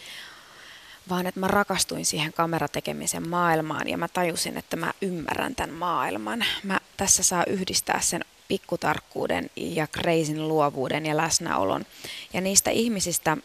[1.09, 6.45] vaan että mä rakastuin siihen kameratekemisen maailmaan ja mä tajusin, että mä ymmärrän tämän maailman.
[6.63, 11.85] Mä tässä saa yhdistää sen pikkutarkkuuden ja kreisin luovuuden ja läsnäolon.
[12.33, 13.37] Ja niistä ihmisistä,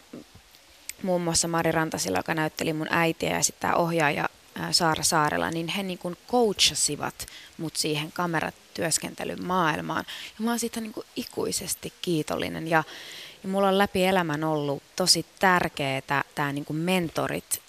[1.03, 4.29] muun muassa Mari Rantasilla, joka näytteli mun äitiä ja sitten tämä ohjaaja
[4.71, 7.27] Saara Saarella, niin he niin kuin coachasivat
[7.59, 10.05] mut siihen kameratyöskentelyn maailmaan.
[10.39, 12.69] Ja mä oon siitä niin kuin ikuisesti kiitollinen.
[12.69, 12.85] Ja,
[13.43, 17.63] ja mulla on läpi elämän ollut tosi tärkeää tämä niin kuin mentorit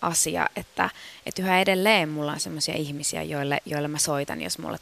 [0.00, 0.90] asia, että,
[1.26, 4.78] että yhä edelleen mulla on sellaisia ihmisiä, joille, joille mä soitan, jos mulle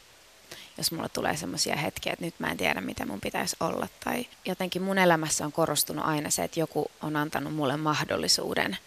[0.81, 3.87] jos mulla tulee semmoisia hetkiä, että nyt mä en tiedä, mitä mun pitäisi olla.
[4.03, 8.77] Tai jotenkin mun elämässä on korostunut aina se, että joku on antanut mulle mahdollisuuden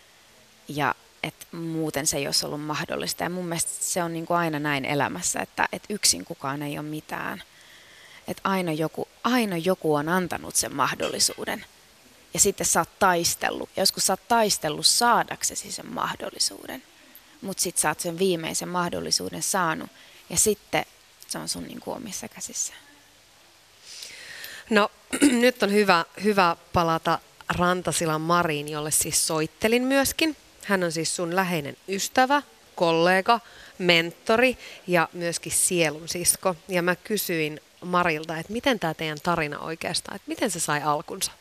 [0.68, 3.22] ja että muuten se ei olisi ollut mahdollista.
[3.22, 6.78] Ja mun mielestä se on niin kuin aina näin elämässä, että, että yksin kukaan ei
[6.78, 7.42] ole mitään.
[8.28, 11.64] Että aina joku, aina joku on antanut sen mahdollisuuden.
[12.34, 13.70] Ja sitten sä oot taistellut.
[13.76, 16.82] Ja joskus sä oot taistellut saadaksesi sen mahdollisuuden.
[17.42, 19.90] Mutta sitten sä oot sen viimeisen mahdollisuuden saanut.
[20.30, 20.84] Ja sitten
[21.34, 22.74] se on sun niin kuin omissa käsissä.
[24.70, 24.90] No
[25.44, 27.18] nyt on hyvä, hyvä palata
[27.58, 30.36] Rantasilan Mariin, jolle siis soittelin myöskin.
[30.64, 32.42] Hän on siis sun läheinen ystävä,
[32.74, 33.40] kollega,
[33.78, 36.56] mentori ja myöskin sielun sisko.
[36.68, 41.32] Ja mä kysyin Marilta, että miten tämä teidän tarina oikeastaan, että miten se sai alkunsa?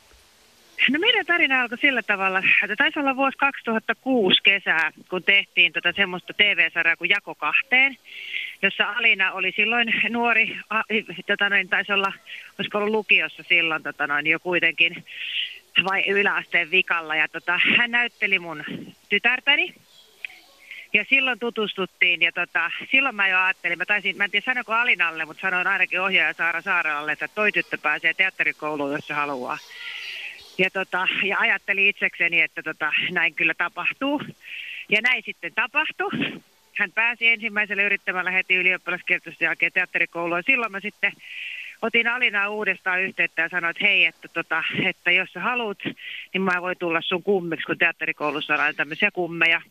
[0.92, 5.94] No meidän tarina alkoi sillä tavalla, että taisi olla vuosi 2006 kesää, kun tehtiin tota
[5.96, 7.98] semmoista TV-sarjaa kuin Jako kahteen,
[8.64, 10.58] jossa Alina oli silloin nuori,
[11.28, 12.14] tota noin, taisi olla,
[12.60, 15.06] olisiko ollut lukiossa silloin tota noin, jo kuitenkin
[15.84, 17.16] vai yläasteen vikalla.
[17.16, 18.64] Ja tota, hän näytteli mun
[19.10, 19.74] tytärtäni.
[20.94, 24.74] Ja silloin tutustuttiin ja tota, silloin mä jo ajattelin, mä taisin, mä en tiedä sanoiko
[24.74, 29.58] Alinalle, mutta sanoin ainakin ohjaaja Saara Saarelalle, että toi tyttö pääsee teatterikouluun, jos se haluaa.
[30.58, 34.22] Ja, tota, ja ajattelin itsekseni, että tota, näin kyllä tapahtuu.
[34.90, 36.12] Ja näin sitten tapahtui.
[36.74, 40.44] Hän pääsi ensimmäiselle yrittämällä heti ylioppilaskirjoitusten jälkeen teatterikouluun.
[40.46, 41.14] Silloin mä sitten
[41.82, 45.78] otin Alinaa uudestaan yhteyttä ja sanoin, että hei, että, tota, että jos sä haluat,
[46.34, 49.62] niin mä voin tulla sun kummiksi, kun teatterikoulussa on tämmöisiä kummeja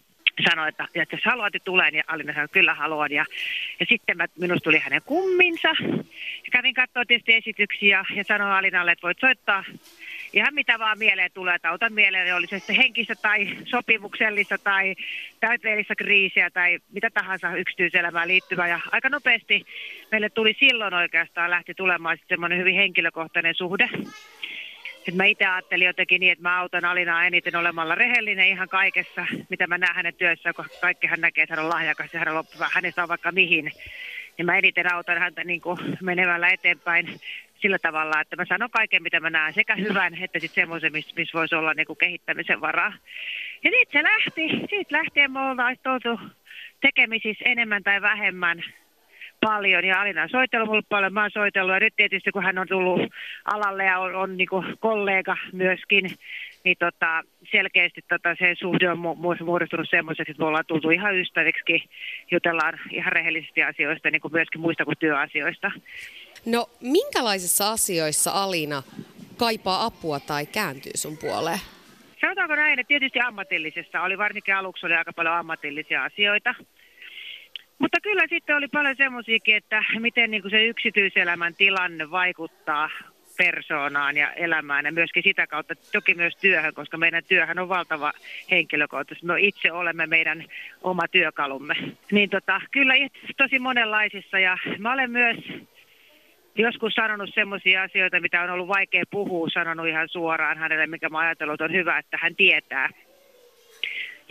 [0.51, 3.13] sanoi, että, että jos haluat, niin tulee, niin Alina sanoi, että kyllä haluan.
[3.13, 3.25] Ja,
[3.81, 5.69] ja sitten mä, minusta tuli hänen kumminsa.
[6.45, 9.65] Ja kävin katsoa tietysti esityksiä ja sanoin Alinalle, että voit soittaa
[10.33, 11.55] ihan mitä vaan mieleen tulee.
[11.55, 14.95] Että autan mieleen, oli se sitten henkistä tai sopimuksellista tai
[15.41, 18.69] täyteellistä kriisiä tai mitä tahansa yksityiselämään liittyvää.
[18.69, 19.67] Ja aika nopeasti
[20.11, 23.91] meille tuli silloin oikeastaan lähti tulemaan sitten semmoinen hyvin henkilökohtainen suhde.
[25.09, 29.27] Et mä itse ajattelin jotenkin niin, että mä autan Alinaa eniten olemalla rehellinen ihan kaikessa,
[29.49, 32.29] mitä mä näen hänen työssä, kun kaikki hän näkee, että hän on lahjakas ja hän
[32.29, 33.73] on, hänestä on vaikka mihin.
[34.39, 37.21] Niin mä eniten autan häntä niin kuin menevällä eteenpäin
[37.63, 41.13] sillä tavalla, että mä sanon kaiken, mitä mä näen, sekä hyvän että sitten semmoisen, missä
[41.17, 42.93] mis voisi olla niin kuin kehittämisen varaa.
[43.65, 44.67] Ja siitä se lähti.
[44.71, 46.21] Siitä lähtien me ollaan oltu
[46.81, 48.63] tekemisissä enemmän tai vähemmän
[49.47, 52.59] paljon ja Alina on soitellut mulle paljon, mä oon soitellut ja nyt tietysti kun hän
[52.59, 53.01] on tullut
[53.45, 54.49] alalle ja on, on niin
[54.81, 56.11] kollega myöskin,
[56.65, 61.19] niin tota, selkeästi tota, se suhde on mu- muodostunut semmoiseksi, että me ollaan tultu ihan
[61.19, 61.89] ystäviksi,
[62.31, 65.71] jutellaan ihan rehellisesti asioista, niin kuin myöskin muista kuin työasioista.
[66.47, 68.83] No, minkälaisissa asioissa Alina
[69.37, 71.59] kaipaa apua tai kääntyy sun puoleen?
[72.21, 76.55] Sanotaanko näin, että tietysti ammatillisessa oli, varsinkin aluksi oli aika paljon ammatillisia asioita.
[77.79, 82.91] Mutta kyllä sitten oli paljon semmoisiakin, että miten niin kuin se yksityiselämän tilanne vaikuttaa
[83.37, 88.13] persoonaan ja elämään ja myöskin sitä kautta toki myös työhön, koska meidän työhän on valtava
[88.51, 89.27] henkilökohtaisesti.
[89.27, 90.45] Me itse olemme meidän
[90.83, 91.75] oma työkalumme.
[92.11, 92.95] Niin tota, kyllä
[93.37, 95.37] tosi monenlaisissa ja mä olen myös
[96.55, 101.19] joskus sanonut semmoisia asioita, mitä on ollut vaikea puhua, sanonut ihan suoraan hänelle, mikä mä
[101.19, 102.89] ajatellut, on hyvä, että hän tietää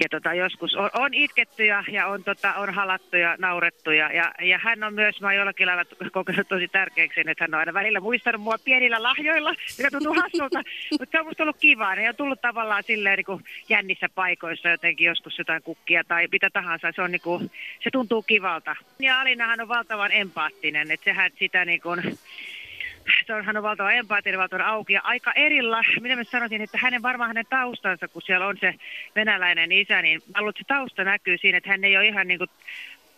[0.02, 3.92] ja tota, joskus on, on itketty ja, ja on, tota, on halattu ja naurettu.
[3.92, 7.54] Ja, ja, ja hän on myös, mä oon jollakin lailla kokenut tosi tärkeäksi, että hän
[7.54, 10.64] on aina välillä muistanut mua pienillä lahjoilla, mikä tuntuu hassulta.
[11.00, 11.96] Mutta se on musta ollut kivaa.
[11.96, 16.50] Ne on tullut tavallaan silleen niin kuin jännissä paikoissa jotenkin joskus jotain kukkia tai mitä
[16.54, 16.92] tahansa.
[16.96, 17.52] Se, on, niin kuin,
[17.84, 18.76] se tuntuu kivalta.
[19.00, 22.18] Ja Alinahan on valtavan empaattinen, että sehän sitä niin kuin,
[23.28, 25.82] se on, hän on valtava empaattinen, valtava auki ja aika erilla.
[26.02, 28.76] Mitä mä sanoisin, että hänen varmaan hänen taustansa, kun siellä on se
[29.16, 32.50] venäläinen isä, niin että se tausta näkyy siinä, että hän ei ole ihan niin kuin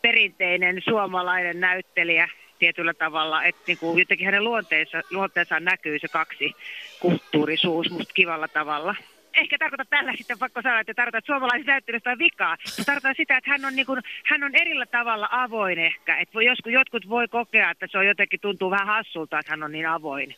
[0.02, 2.30] perinteinen suomalainen näyttelijä
[2.60, 6.56] tietyllä tavalla, että niin kuin jotenkin hänen luonteessa, luonteessaan näkyy se kaksi
[7.00, 8.96] kulttuurisuus musta kivalla tavalla
[9.34, 12.58] ehkä tarkoita tällä sitten pakko sanoa, että tarkoittaa, että suomalaisen näyttelystä on vikaa.
[12.66, 16.18] Se tarkoittaa sitä, että hän on, niin kuin, hän on erillä tavalla avoin ehkä.
[16.18, 19.72] Että joskus, jotkut voi kokea, että se on jotenkin tuntuu vähän hassulta, että hän on
[19.72, 20.36] niin avoin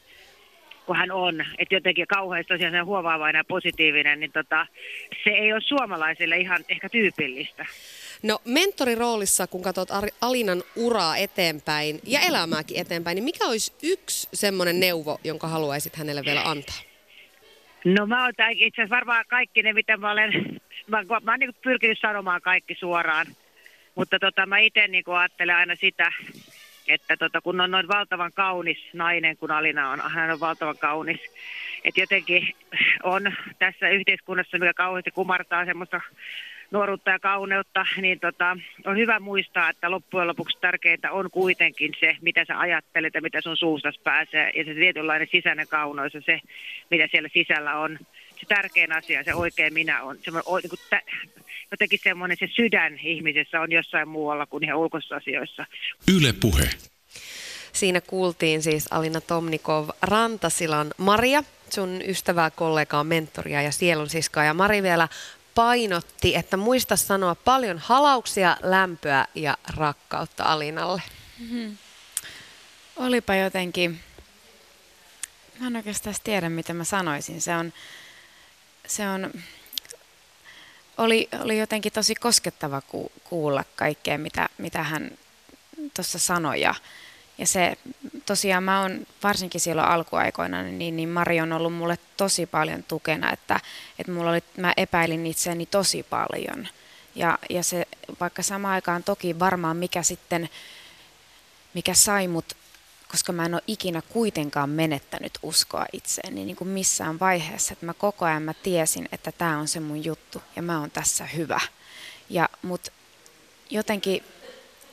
[0.85, 1.45] kuin hän on.
[1.57, 4.67] Että jotenkin kauheasti tosiaan se huomaavainen ja positiivinen, niin tota,
[5.23, 7.65] se ei ole suomalaisille ihan ehkä tyypillistä.
[8.23, 9.89] No mentoriroolissa, kun katsot
[10.21, 16.21] Alinan uraa eteenpäin ja elämääkin eteenpäin, niin mikä olisi yksi semmoinen neuvo, jonka haluaisit hänelle
[16.25, 16.75] vielä antaa?
[17.85, 20.31] No mä oon itse asiassa varmaan kaikki ne, mitä mä olen,
[20.87, 23.25] mä, mä oon niin pyrkinyt sanomaan kaikki suoraan.
[23.95, 26.11] Mutta tota, mä itse niin ajattelen aina sitä,
[26.87, 31.19] että tota, kun on noin valtavan kaunis nainen, kun Alina on, hän on valtavan kaunis.
[31.83, 32.55] Että jotenkin
[33.03, 36.01] on tässä yhteiskunnassa, mikä kauheasti kumartaa semmoista
[36.75, 42.17] nuoruutta ja kauneutta, niin tota, on hyvä muistaa, että loppujen lopuksi tärkeintä on kuitenkin se,
[42.21, 44.51] mitä sä ajattelet ja mitä sun suustas pääsee.
[44.55, 46.39] Ja se tietynlainen sisäinen kauneus ja se,
[46.91, 47.99] mitä siellä sisällä on.
[48.39, 50.17] Se tärkein asia, se oikein minä on.
[50.21, 51.01] Se niin kuin tä,
[51.71, 55.65] jotenkin semmoinen se sydän ihmisessä on jossain muualla kuin ihan ulkoisissa asioissa.
[56.17, 56.69] Yle puhe.
[57.73, 64.43] Siinä kuultiin siis Alina Tomnikov Rantasilan Maria, sun ystävää, kollegaa, mentoria ja sielunsiskoa.
[64.43, 65.07] Ja Mari vielä
[65.55, 71.01] painotti, että muista sanoa paljon halauksia, lämpöä ja rakkautta Alinalle.
[71.39, 71.77] Mm-hmm.
[72.95, 73.99] Olipa jotenkin,
[75.59, 77.41] mä en oikeastaan tiedä mitä mä sanoisin.
[77.41, 77.73] Se on,
[78.87, 79.33] se on,
[80.97, 85.11] oli, oli jotenkin tosi koskettava ku, kuulla kaikkea, mitä, mitä hän
[85.93, 86.61] tuossa sanoi.
[86.61, 86.75] Ja,
[87.37, 87.77] ja se
[88.25, 93.31] tosiaan mä oon varsinkin silloin alkuaikoina, niin, niin Mari on ollut mulle tosi paljon tukena,
[93.33, 93.59] että,
[93.99, 96.67] että mulla oli, mä epäilin itseäni tosi paljon.
[97.15, 97.87] Ja, ja se
[98.19, 100.49] vaikka samaan aikaan toki varmaan mikä sitten,
[101.73, 102.53] mikä sai mut,
[103.11, 107.93] koska mä en ole ikinä kuitenkaan menettänyt uskoa itseeni niin kuin missään vaiheessa, että mä
[107.93, 111.59] koko ajan mä tiesin, että tämä on se mun juttu ja mä oon tässä hyvä.
[112.29, 112.91] Ja mut
[113.69, 114.23] jotenkin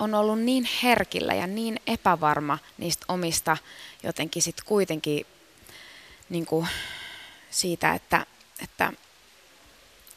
[0.02, 3.56] on ollut niin herkillä ja niin epävarma niistä omista
[4.02, 5.26] jotenkin sitten kuitenkin
[6.28, 6.68] niin kuin
[7.50, 8.26] siitä, että,
[8.62, 8.92] että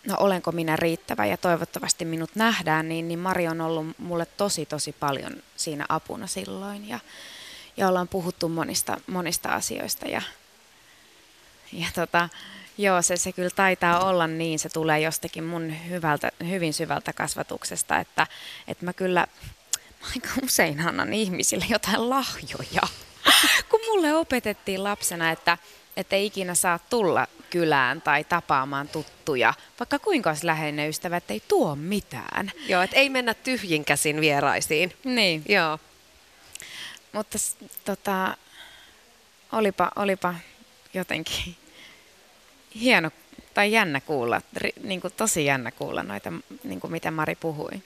[0.08, 4.66] no olenko minä riittävä ja toivottavasti minut nähdään, niin, niin Mari on ollut mulle tosi
[4.66, 7.00] tosi paljon siinä apuna silloin ja,
[7.78, 10.22] ja ollaan puhuttu monista, monista asioista ja,
[11.74, 12.30] ja tota,
[12.78, 18.00] Joo, se, se kyllä taitaa olla niin, se tulee jostakin mun hyvältä, hyvin syvältä kasvatuksesta,
[18.00, 18.28] että,
[18.68, 19.28] että mä kyllä
[20.10, 22.88] aika usein annan ihmisille jotain lahjoja.
[23.70, 25.58] Kun mulle opetettiin lapsena, että
[25.98, 31.34] että ei ikinä saa tulla kylään tai tapaamaan tuttuja, vaikka kuinka olisi läheinen ystävä, että
[31.34, 32.52] ei tuo mitään.
[32.68, 34.94] Joo, että ei mennä tyhjin käsin vieraisiin.
[35.04, 35.44] Niin.
[35.50, 35.80] Joo.
[37.14, 37.38] Mutta
[37.86, 38.38] tota,
[39.52, 40.36] olipa, olipa
[40.94, 41.56] jotenkin
[42.76, 43.12] hieno
[43.54, 44.42] tai jännä kuulla,
[44.84, 47.84] niin kuin tosi jännä kuulla noita, niin kuin mitä Mari puhui.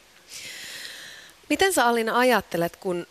[1.50, 3.08] Miten sä Alina ajattelet, kun,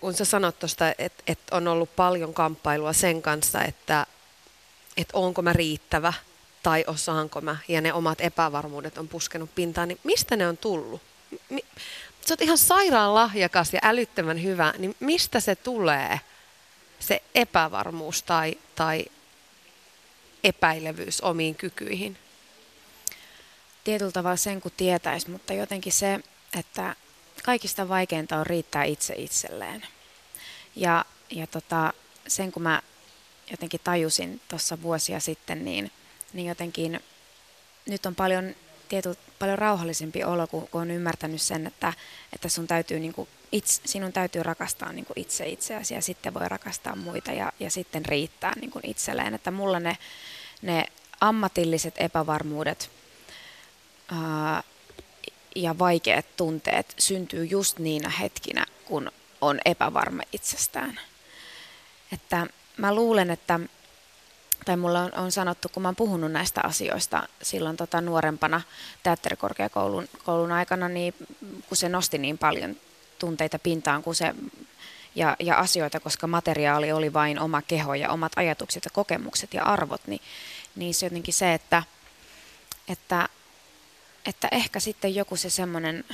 [0.00, 4.06] kun sä sanot tuosta, että, että on ollut paljon kamppailua sen kanssa, että,
[4.96, 6.12] että onko mä riittävä
[6.62, 11.02] tai osaanko mä, ja ne omat epävarmuudet on puskenut pintaan, niin mistä ne on tullut?
[11.48, 11.64] Mi-
[12.26, 16.20] sä oot ihan sairaan lahjakas ja älyttömän hyvä, niin mistä se tulee,
[17.00, 19.04] se epävarmuus tai, tai
[20.44, 22.18] epäilevyys omiin kykyihin?
[23.84, 26.20] Tietyllä tavalla sen, kun tietäisi, mutta jotenkin se,
[26.58, 26.96] että
[27.42, 29.82] kaikista vaikeinta on riittää itse itselleen.
[30.76, 31.92] Ja, ja tota,
[32.26, 32.82] sen kun mä
[33.50, 35.90] jotenkin tajusin tuossa vuosia sitten, niin,
[36.32, 37.00] niin jotenkin
[37.86, 38.54] nyt on paljon,
[38.88, 41.92] tiety, paljon rauhallisempi olo, kun, kun on ymmärtänyt sen, että,
[42.32, 43.14] että sun täytyy, niin
[43.52, 48.06] itse, sinun täytyy rakastaa niin itse itseäsi ja sitten voi rakastaa muita ja, ja sitten
[48.06, 49.34] riittää niin itselleen.
[49.34, 49.96] Että mulla ne,
[50.62, 50.86] ne
[51.20, 52.90] ammatilliset epävarmuudet
[54.12, 54.62] ää,
[55.56, 61.00] ja vaikeat tunteet syntyy just niinä hetkinä, kun on epävarma itsestään.
[62.12, 63.60] että mä luulen, että
[64.64, 68.60] tai mulle on, on sanottu, kun mä oon puhunut näistä asioista silloin tota nuorempana
[69.02, 71.14] teatterikorkeakoulun koulun aikana, niin
[71.68, 72.76] kun se nosti niin paljon
[73.18, 74.34] tunteita pintaan kun se,
[75.14, 79.64] ja, ja asioita, koska materiaali oli vain oma keho ja omat ajatukset ja kokemukset ja
[79.64, 80.20] arvot, niin,
[80.76, 81.82] niin se jotenkin se, että,
[82.88, 83.28] että,
[84.26, 86.04] että ehkä sitten joku se semmoinen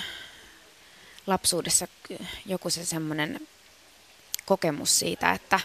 [1.26, 1.88] lapsuudessa
[2.46, 3.48] joku se semmoinen
[4.46, 5.60] kokemus siitä, että,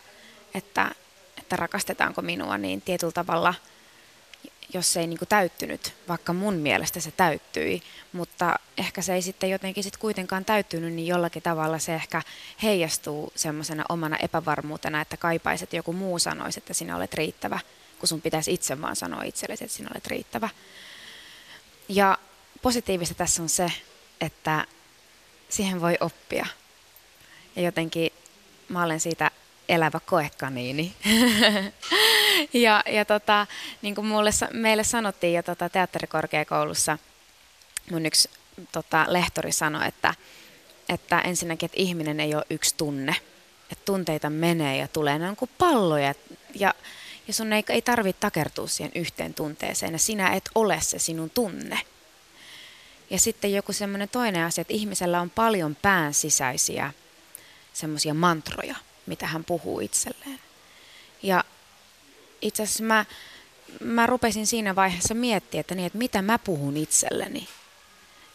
[0.53, 0.91] että,
[1.37, 3.53] että rakastetaanko minua, niin tietyllä tavalla,
[4.73, 7.81] jos se ei niin täyttynyt, vaikka mun mielestä se täyttyi,
[8.13, 12.21] mutta ehkä se ei sitten jotenkin sit kuitenkaan täyttynyt, niin jollakin tavalla se ehkä
[12.63, 17.59] heijastuu semmoisena omana epävarmuutena, että kaipaiset että joku muu sanoisi, että sinä olet riittävä,
[17.99, 20.49] kun sun pitäisi itse vaan sanoa itsellesi, että sinä olet riittävä.
[21.89, 22.17] Ja
[22.61, 23.71] positiivista tässä on se,
[24.21, 24.65] että
[25.49, 26.45] siihen voi oppia.
[27.55, 28.11] Ja jotenkin
[28.69, 29.31] mä olen siitä
[29.69, 30.93] elävä koekaniini.
[32.53, 33.47] ja ja tota,
[33.81, 36.97] niin kuin mulle, meille sanottiin jo tota teatterikorkeakoulussa,
[37.91, 38.29] mun yksi
[38.71, 40.13] tota, lehtori sanoi, että,
[40.89, 43.15] että ensinnäkin, että ihminen ei ole yksi tunne.
[43.71, 46.13] Että tunteita menee ja tulee, ne on kuin palloja.
[46.55, 46.73] Ja,
[47.27, 51.29] ja sun ei, ei tarvitse takertua siihen yhteen tunteeseen, ja sinä et ole se sinun
[51.29, 51.79] tunne.
[53.09, 56.93] Ja sitten joku semmoinen toinen asia, että ihmisellä on paljon pään sisäisiä
[57.73, 60.39] semmoisia mantroja, mitä hän puhuu itselleen.
[61.23, 61.43] Ja
[62.41, 63.05] itse asiassa mä,
[63.83, 67.47] mä rupesin siinä vaiheessa miettimään, että, niin, että mitä mä puhun itselleni.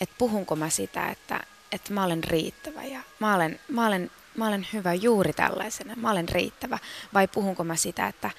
[0.00, 1.40] Että puhunko mä sitä, että,
[1.72, 6.10] että mä olen riittävä ja mä olen, mä, olen, mä olen hyvä juuri tällaisena, mä
[6.10, 6.78] olen riittävä.
[7.14, 8.30] Vai puhunko mä sitä, että,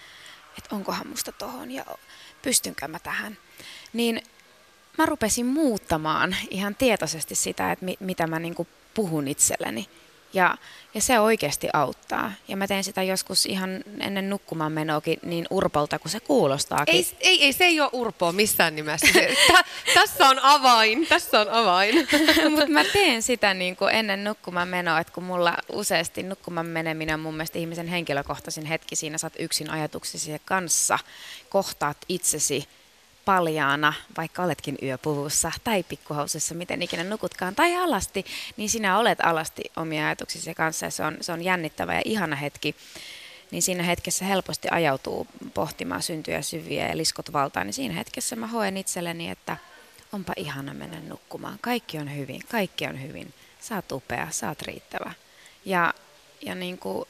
[0.58, 1.86] että onkohan musta tohon ja
[2.42, 3.38] pystynkö mä tähän.
[3.94, 4.24] Niin
[4.98, 9.88] mä rupesin muuttamaan ihan tietoisesti sitä, että mi, mitä mä niin puhun itselleni.
[10.34, 10.58] Ja,
[10.94, 12.32] ja se oikeasti auttaa.
[12.48, 16.96] Ja mä teen sitä joskus ihan ennen nukkumaan menoakin niin urpolta kuin se kuulostaakin.
[16.96, 19.08] Ei, ei, ei se ei ole urpoa missään nimessä.
[19.48, 21.96] Tä, tässä on avain, tässä on avain.
[22.50, 27.14] Mutta mä teen sitä niin kuin ennen nukkumaan menoa, että kun mulla useasti nukkumaan meneminen
[27.14, 31.00] on mun mielestä ihmisen henkilökohtaisin hetki, siinä saat yksin ajatuksisi kanssa,
[31.50, 32.68] kohtaat itsesi
[33.26, 38.26] paljaana, vaikka oletkin yöpuvussa tai pikkuhousussa, miten ikinä nukutkaan, tai alasti,
[38.58, 42.36] niin sinä olet alasti omia ajatuksisi kanssa ja se on, se on jännittävä ja ihana
[42.36, 42.76] hetki.
[43.52, 48.48] Niin siinä hetkessä helposti ajautuu pohtimaan syntyjä syviä ja liskot valtaan, niin siinä hetkessä mä
[48.48, 49.58] hoen itselleni, että
[50.12, 51.58] onpa ihana mennä nukkumaan.
[51.62, 53.34] Kaikki on hyvin, kaikki on hyvin.
[53.60, 55.12] Saat upea, saat riittävä.
[55.66, 55.94] Ja,
[56.42, 57.08] ja niin kuin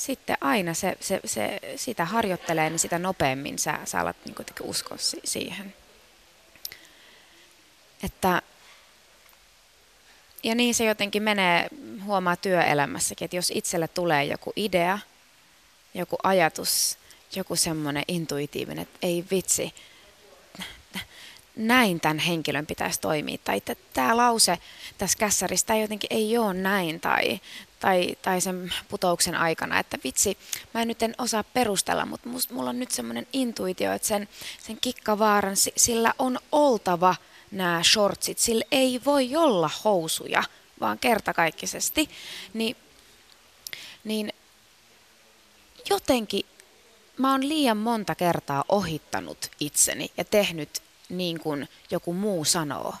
[0.00, 4.98] sitten aina se, se, se, sitä harjoittelee, niin sitä nopeammin sä, sä alat niin uskoa
[4.98, 5.74] si- siihen.
[8.02, 8.42] Että,
[10.42, 11.68] ja niin se jotenkin menee,
[12.04, 14.98] huomaa työelämässäkin, että jos itselle tulee joku idea,
[15.94, 16.98] joku ajatus,
[17.36, 19.74] joku semmoinen intuitiivinen, että ei vitsi,
[21.60, 24.58] näin tämän henkilön pitäisi toimia, tai että tämä lause
[24.98, 27.40] tässä kässärissä jotenkin ei ole näin, tai,
[27.80, 30.38] tai, tai sen putouksen aikana, että vitsi,
[30.74, 34.78] mä en nyt en osaa perustella, mutta mulla on nyt semmoinen intuitio, että sen, sen
[34.80, 37.14] kikkavaaran, sillä on oltava
[37.50, 40.44] nämä shortsit, sillä ei voi olla housuja,
[40.80, 42.10] vaan kertakaikkisesti,
[42.54, 42.76] niin,
[44.04, 44.32] niin
[45.90, 46.46] jotenkin
[47.16, 52.94] mä oon liian monta kertaa ohittanut itseni ja tehnyt niin kuin joku muu sanoo,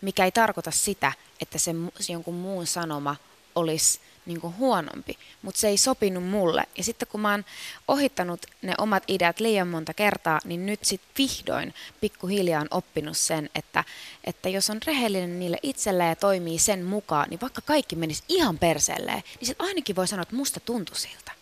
[0.00, 1.70] mikä ei tarkoita sitä, että se,
[2.08, 3.16] jonkun muun sanoma
[3.54, 6.64] olisi niin kuin huonompi, mutta se ei sopinut mulle.
[6.78, 7.44] Ja sitten kun mä oon
[7.88, 13.50] ohittanut ne omat ideat liian monta kertaa, niin nyt sitten vihdoin pikkuhiljaa on oppinut sen,
[13.54, 13.84] että,
[14.24, 18.58] että jos on rehellinen niille itselle ja toimii sen mukaan, niin vaikka kaikki menisi ihan
[18.58, 21.32] perseelleen, niin sitten ainakin voi sanoa, että musta tuntui siltä.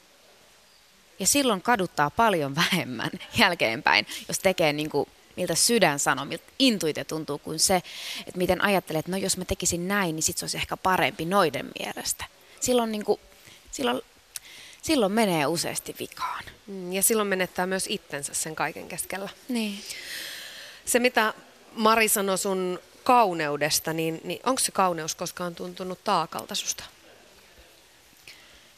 [1.19, 7.05] Ja silloin kaduttaa paljon vähemmän jälkeenpäin, jos tekee niin kuin miltä sydän sanoo, miltä intuitio
[7.05, 7.77] tuntuu kuin se,
[8.27, 11.25] että miten ajattelet, että no jos mä tekisin näin, niin sit se olisi ehkä parempi
[11.25, 12.25] noiden mielestä.
[12.61, 13.21] Silloin, niin kuin,
[13.71, 14.01] silloin,
[14.83, 16.45] silloin menee useasti vikaan.
[16.67, 19.29] Mm, ja silloin menettää myös itsensä sen kaiken keskellä.
[19.49, 19.81] Niin.
[20.85, 21.35] Se, mitä
[21.73, 26.85] Mari sanoi sun kauneudesta, niin, niin onko se kauneus koskaan tuntunut taakalta susta?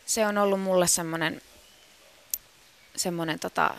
[0.06, 1.42] Se on ollut mulle semmoinen
[2.96, 3.74] semmoinen tota,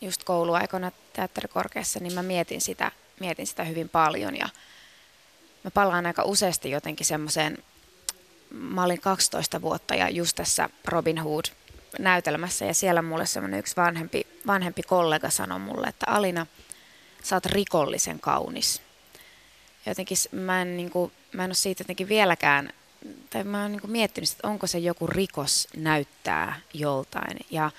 [0.00, 4.48] just kouluaikoina teatterikorkeassa, niin mä mietin sitä, mietin sitä hyvin paljon ja
[5.64, 7.58] mä palaan aika useasti jotenkin semmoiseen,
[8.50, 11.44] mä olin 12 vuotta ja just tässä Robin Hood
[11.98, 16.46] näytelmässä ja siellä mulle semmoinen yksi vanhempi, vanhempi kollega sanoi mulle, että Alina,
[17.22, 18.82] sä oot rikollisen kaunis.
[19.86, 22.72] Jotenkin mä en, niin kuin, mä en ole siitä jotenkin vieläkään
[23.30, 27.38] tai mä oon niin miettinyt, että onko se joku rikos näyttää joltain.
[27.50, 27.70] Ja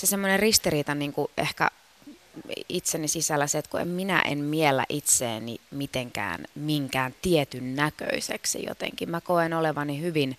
[0.00, 1.70] se semmoinen ristiriita niin kuin ehkä
[2.68, 9.10] itseni sisällä se, että kun minä en miellä itseäni mitenkään minkään tietyn näköiseksi jotenkin.
[9.10, 10.38] Mä koen olevani hyvin,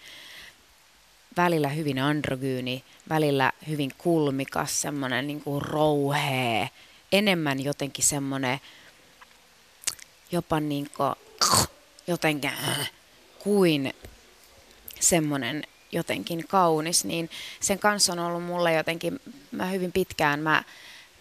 [1.38, 6.70] välillä hyvin androgyyni, välillä hyvin kulmikas, semmoinen niin kuin rouhee,
[7.12, 8.59] enemmän jotenkin semmoinen
[10.32, 11.16] jopa niin kuin,
[12.07, 12.51] jotenkin
[13.39, 13.93] kuin
[14.99, 17.29] semmoinen jotenkin kaunis, niin
[17.59, 19.19] sen kanssa on ollut mulle jotenkin,
[19.51, 20.63] mä hyvin pitkään, mä,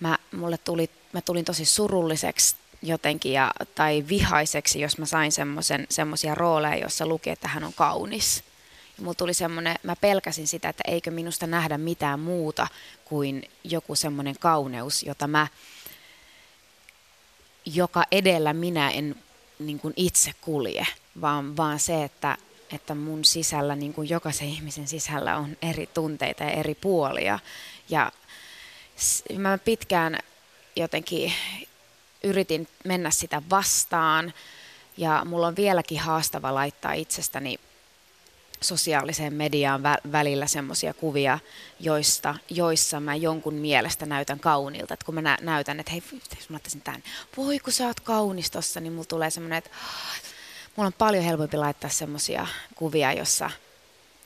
[0.01, 5.33] mä, mulle tuli, mä tulin tosi surulliseksi jotenkin ja, tai vihaiseksi, jos mä sain
[5.89, 8.45] semmoisia rooleja, joissa luki, että hän on kaunis.
[8.97, 12.67] Ja mulla tuli semmoinen, mä pelkäsin sitä, että eikö minusta nähdä mitään muuta
[13.05, 15.47] kuin joku semmoinen kauneus, jota mä,
[17.65, 19.17] joka edellä minä en
[19.59, 20.87] niin kuin itse kulje,
[21.21, 22.37] vaan, vaan se, että,
[22.73, 27.39] että mun sisällä, niin kuin jokaisen ihmisen sisällä on eri tunteita ja eri puolia.
[27.89, 28.13] Ja
[29.37, 30.19] mä pitkään
[30.77, 31.33] jotenkin
[32.25, 34.35] yritin mennä sitä vastaan
[34.97, 37.59] ja mulla on vieläkin haastava laittaa itsestäni
[38.61, 41.39] sosiaaliseen mediaan vä- välillä semmoisia kuvia,
[41.81, 44.95] joista, joissa mä jonkun mielestä näytän kauniilta.
[44.95, 47.03] Et kun mä nä- näytän, että hei, jos mä laittaisin tämän,
[47.37, 49.71] voi kun sä oot kaunis tossa, niin mulla tulee semmoinen, että
[50.81, 53.51] mulla on paljon helpompi laittaa semmoisia kuvia, jossa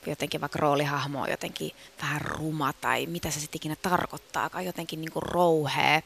[0.05, 5.11] jotenkin vaikka roolihahmo on jotenkin vähän ruma tai mitä se sitten ikinä tarkoittaakaan, jotenkin niin
[5.11, 6.03] kuin rouhee.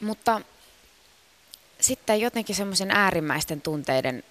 [0.00, 0.40] Mutta
[1.80, 4.22] sitten jotenkin semmoisen äärimmäisten tunteiden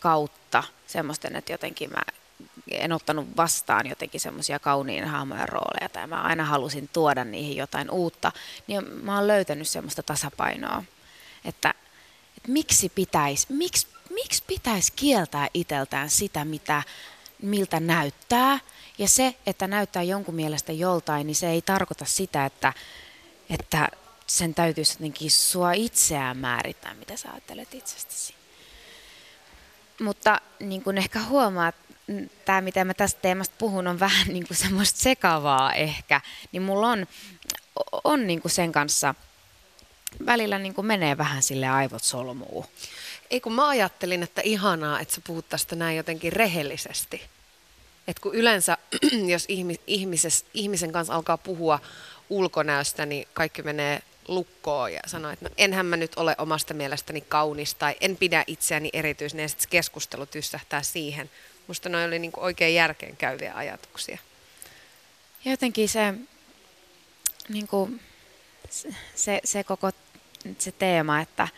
[0.00, 2.02] kautta semmoisten, että jotenkin mä
[2.70, 7.90] en ottanut vastaan jotenkin semmoisia kauniin hahmojen rooleja tai mä aina halusin tuoda niihin jotain
[7.90, 8.32] uutta,
[8.66, 10.84] niin mä oon löytänyt semmoista tasapainoa,
[11.44, 11.74] että,
[12.36, 16.82] että miksi pitäisi miksi, miksi pitäis kieltää iteltään sitä, mitä,
[17.42, 18.58] miltä näyttää,
[18.98, 22.72] ja se, että näyttää jonkun mielestä joltain, niin se ei tarkoita sitä, että,
[23.50, 23.88] että
[24.26, 28.34] sen täytyisi jotenkin sua itseään määrittää, mitä sä ajattelet itsestäsi.
[30.00, 31.74] Mutta niin kuin ehkä huomaat,
[32.44, 36.20] tämä mitä mä tästä teemasta puhun on vähän niin kuin semmoista sekavaa ehkä,
[36.52, 37.06] niin mulla on,
[38.04, 39.14] on niin kuin sen kanssa
[40.26, 42.66] välillä niin kuin menee vähän sille aivot solmuu.
[43.30, 47.22] Ei kun mä ajattelin, että ihanaa, että sä puhut tästä näin jotenkin rehellisesti.
[48.08, 48.78] että kun yleensä,
[49.32, 49.44] jos
[49.86, 51.80] ihmis, ihmisen kanssa alkaa puhua
[52.30, 57.20] ulkonäöstä, niin kaikki menee lukkoon ja sanoi, että no, enhän mä nyt ole omasta mielestäni
[57.20, 61.30] kaunis tai en pidä itseäni erityisen ja sitten keskustelu tyssähtää siihen.
[61.66, 64.18] Musta noin oli niin oikein järkeen käyviä ajatuksia.
[65.44, 66.14] Ja jotenkin se,
[67.48, 68.00] niin kuin,
[69.14, 69.90] se, se koko
[70.58, 71.48] se teema, että,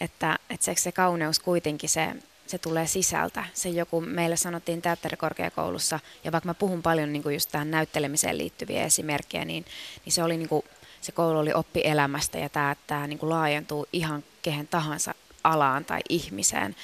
[0.00, 2.08] että, että se, kauneus kuitenkin se,
[2.46, 3.44] se tulee sisältä.
[3.54, 8.38] Se joku, meille sanottiin teatterikorkeakoulussa, ja vaikka mä puhun paljon niin kuin just tähän näyttelemiseen
[8.38, 9.64] liittyviä esimerkkejä, niin,
[10.04, 10.62] niin se oli niin kuin
[11.00, 15.14] se koulu oli oppi elämästä ja tämä, tämä niin kuin laajentuu ihan kehen tahansa
[15.44, 16.76] alaan tai ihmiseen,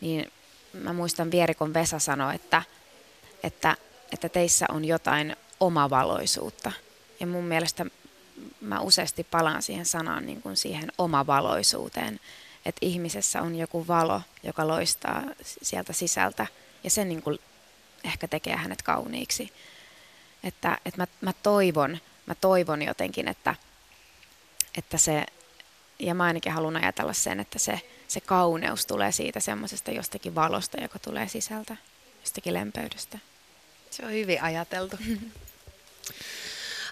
[0.00, 0.32] niin
[0.72, 2.62] mä muistan Vierikon Vesa sanoi, että,
[3.42, 3.76] että,
[4.12, 6.72] että teissä on jotain omavaloisuutta.
[7.20, 7.86] Ja mun mielestä
[8.60, 12.20] mä useasti palaan siihen sanaan niin kuin siihen omavaloisuuteen,
[12.66, 16.46] että ihmisessä on joku valo, joka loistaa sieltä sisältä
[16.84, 17.22] ja se niin
[18.04, 19.52] ehkä tekee hänet kauniiksi.
[20.44, 23.54] Että, että mä, mä toivon, mä toivon jotenkin, että,
[24.78, 25.26] että se,
[25.98, 30.80] ja mä ainakin haluan ajatella sen, että se, se kauneus tulee siitä semmoisesta jostakin valosta,
[30.80, 31.76] joka tulee sisältä,
[32.20, 33.18] jostakin lempeydestä.
[33.90, 34.96] Se on hyvin ajateltu.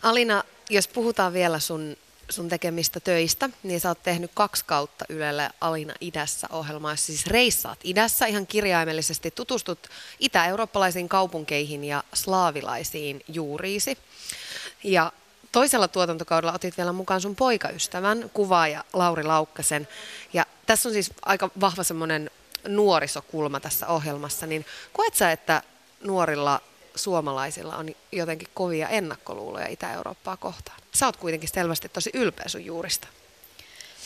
[0.03, 1.97] Alina, jos puhutaan vielä sun,
[2.29, 7.79] sun tekemistä töistä, niin sä oot tehnyt kaksi kautta Ylelle Alina idässä ohjelmaa, siis reissaat
[7.85, 13.99] idässä ihan kirjaimellisesti, tutustut itä-eurooppalaisiin kaupunkeihin ja slaavilaisiin juuriisi.
[14.85, 15.13] Ja
[15.53, 19.89] toisella tuotantokaudella otit vielä mukaan sun poikaystävän, kuvaaja Lauri Laukkasen.
[20.33, 22.31] Ja tässä on siis aika vahva semmoinen
[22.69, 25.63] nuorisokulma tässä ohjelmassa, niin koet sä, että
[26.05, 26.61] nuorilla
[26.95, 30.79] suomalaisilla on jotenkin kovia ennakkoluuloja Itä-Eurooppaa kohtaan?
[30.95, 33.09] Sä oot kuitenkin selvästi tosi ylpeä sun juurista.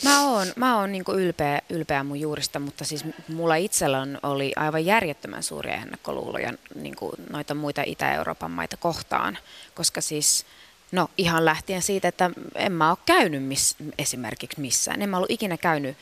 [0.03, 4.85] Mä oon, mä oon niin ylpeä, ylpeä mun juurista, mutta siis mulla itsellä oli aivan
[4.85, 6.95] järjettömän suuria ennakkoluuloja niin
[7.29, 9.37] noita muita Itä-Euroopan maita kohtaan,
[9.75, 10.45] koska siis
[10.91, 15.01] No ihan lähtien siitä, että en mä ole käynyt miss, esimerkiksi missään.
[15.01, 15.97] En mä ollut ikinä käynyt.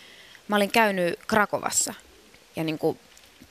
[0.47, 1.93] Mä olin käynyt Krakovassa
[2.55, 2.99] ja niin kuin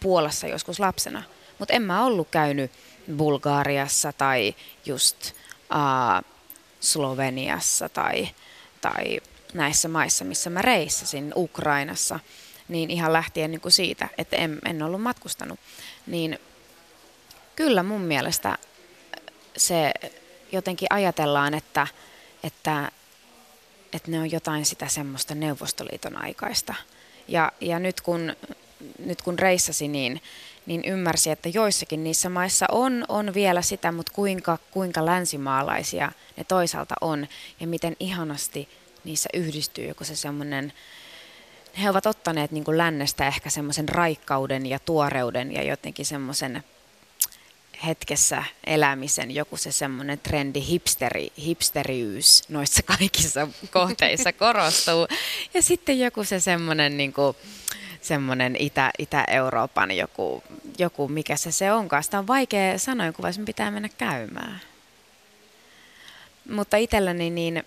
[0.01, 1.23] Puolassa joskus lapsena,
[1.59, 2.71] mutta en mä ollut käynyt
[3.17, 4.55] Bulgaariassa tai
[4.87, 5.33] just
[5.75, 6.25] uh,
[6.81, 8.29] Sloveniassa tai,
[8.81, 9.21] tai
[9.55, 12.21] näissä maissa, missä mä reissasin, Ukrainassa,
[12.69, 15.61] niin ihan lähtien niin kuin siitä, että en, en ollut matkustanut.
[16.07, 16.39] Niin
[17.57, 18.59] Kyllä mun mielestä
[19.57, 19.93] se
[20.53, 21.87] jotenkin ajatellaan, että,
[22.43, 22.93] että,
[23.93, 26.75] että ne on jotain sitä semmoista Neuvostoliiton aikaista.
[27.29, 28.37] Ja, ja nyt, kun,
[28.99, 30.23] nyt kun reissasi, niin,
[30.67, 36.45] niin ymmärsi, että joissakin niissä maissa on, on vielä sitä, mutta kuinka, kuinka länsimaalaisia ne
[36.45, 37.27] toisaalta on
[37.61, 38.69] ja miten ihanasti
[39.05, 40.73] niissä yhdistyy joku se semmoinen,
[41.83, 46.65] he ovat ottaneet niin kuin lännestä ehkä semmoisen raikkauden ja tuoreuden ja jotenkin semmoisen
[47.87, 55.07] hetkessä elämisen joku se semmoinen trendi hipsteri, hipsteriys noissa kaikissa kohteissa korostuu.
[55.55, 57.37] Ja sitten joku se semmoinen niin kuin,
[58.07, 60.43] semmoinen Itä, Itä-Euroopan joku,
[60.79, 62.05] joku, mikä se se onkaan.
[62.05, 64.61] Sitä on vaikea sanoa, kun pitää mennä käymään.
[66.51, 67.65] Mutta itselläni niin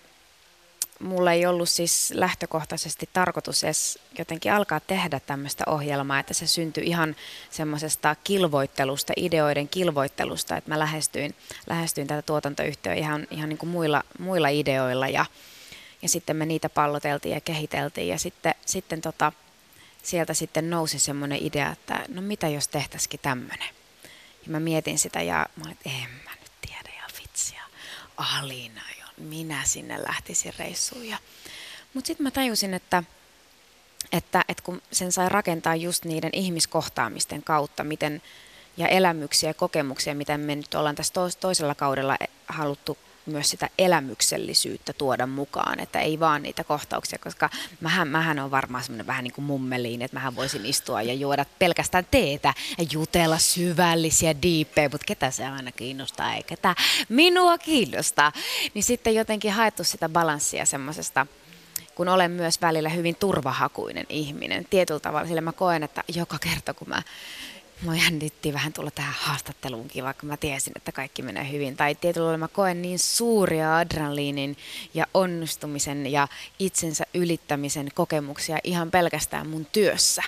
[0.99, 6.83] mulla ei ollut siis lähtökohtaisesti tarkoitus edes jotenkin alkaa tehdä tämmöistä ohjelmaa, että se syntyi
[6.85, 7.15] ihan
[7.49, 11.35] semmoisesta kilvoittelusta, ideoiden kilvoittelusta, että mä lähestyin,
[11.67, 15.25] lähestyin tätä tuotantoyhtiöä ihan, ihan niin kuin muilla, muilla ideoilla ja,
[16.01, 19.31] ja sitten me niitä palloteltiin ja kehiteltiin ja sitten, sitten tota,
[20.09, 23.69] sieltä sitten nousi semmoinen idea, että no mitä jos tehtäisikin tämmöinen.
[24.45, 27.61] Ja mä mietin sitä ja mä olin, että en mä nyt tiedä ja vitsiä.
[28.17, 31.03] Alina jo, minä sinne lähtisin reissuun.
[31.93, 33.03] Mutta sitten mä tajusin, että,
[34.11, 38.21] että, että kun sen sai rakentaa just niiden ihmiskohtaamisten kautta, miten
[38.77, 42.97] ja elämyksiä ja kokemuksia, mitä me nyt ollaan tässä toisella kaudella haluttu
[43.29, 47.49] myös sitä elämyksellisyyttä tuoda mukaan, että ei vaan niitä kohtauksia, koska
[47.81, 51.45] mähän, mähän on varmaan semmoinen vähän niin kuin mummeliin, että mähän voisin istua ja juoda
[51.59, 56.75] pelkästään teetä ja jutella syvällisiä diippejä, mutta ketä se aina kiinnostaa, ei ketä
[57.09, 58.31] minua kiinnostaa.
[58.73, 61.27] Niin sitten jotenkin haettu sitä balanssia semmoisesta,
[61.95, 66.73] kun olen myös välillä hyvin turvahakuinen ihminen tietyllä tavalla, sillä mä koen, että joka kerta
[66.73, 67.01] kun mä
[67.83, 71.77] Mua jännitti vähän tulla tähän haastatteluunkin, vaikka mä tiesin, että kaikki menee hyvin.
[71.77, 74.57] Tai tietyllä tavalla mä koen niin suuria adrenaliinin
[74.93, 76.27] ja onnistumisen ja
[76.59, 80.23] itsensä ylittämisen kokemuksia ihan pelkästään mun työssä.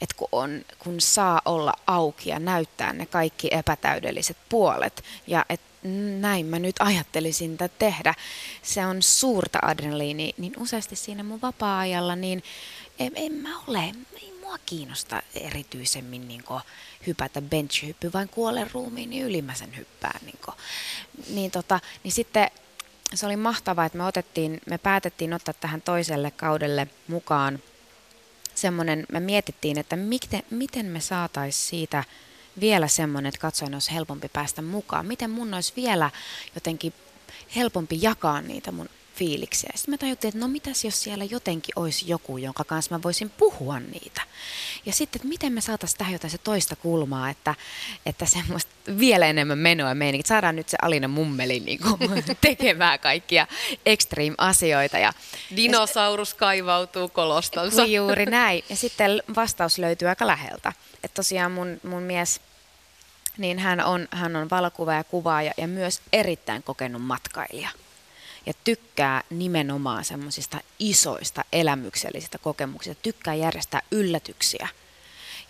[0.00, 5.66] Että kun, on, kun saa olla auki ja näyttää ne kaikki epätäydelliset puolet ja että
[6.20, 8.14] näin mä nyt ajattelisin tätä tehdä.
[8.62, 12.42] Se on suurta adrenaliini, niin useasti siinä mun vapaa-ajalla, niin
[12.98, 13.92] en, en mä ole,
[14.46, 16.44] mua kiinnosta erityisemmin niin
[17.06, 20.20] hypätä bench-hyppy, vain kuolen ruumiin, niin ylimmäisen hyppään.
[20.24, 20.38] Niin,
[21.28, 22.50] niin, tota, niin sitten
[23.14, 27.62] se oli mahtavaa, että me, otettiin, me päätettiin ottaa tähän toiselle kaudelle mukaan
[28.54, 32.04] semmoinen, me mietittiin, että miten, miten me saataisiin siitä
[32.60, 35.06] vielä semmoinen, että katsoen olisi helpompi päästä mukaan.
[35.06, 36.10] Miten mun olisi vielä
[36.54, 36.92] jotenkin
[37.56, 39.70] helpompi jakaa niitä mun fiiliksiä.
[39.74, 43.30] Sitten mä tajuttiin, että no mitäs jos siellä jotenkin olisi joku, jonka kanssa mä voisin
[43.30, 44.22] puhua niitä.
[44.86, 47.54] Ja sitten, että miten me saataisiin tähän jotain se toista kulmaa, että,
[48.06, 50.20] että semmoista vielä enemmän menoa meininki.
[50.20, 53.46] Että saadaan nyt se Alina Mummeli niin kuin, tekemään kaikkia
[53.86, 54.98] extreme-asioita.
[54.98, 55.12] Ja,
[55.56, 57.84] Dinosaurus ja, kaivautuu kolostansa.
[57.84, 58.64] Juuri näin.
[58.70, 60.72] Ja sitten vastaus löytyy aika läheltä.
[61.04, 62.40] Että tosiaan mun, mun mies
[63.38, 67.68] niin hän on, hän on valokuva ja kuvaaja ja myös erittäin kokenut matkailija
[68.46, 74.68] ja tykkää nimenomaan semmoisista isoista elämyksellisistä kokemuksista, tykkää järjestää yllätyksiä.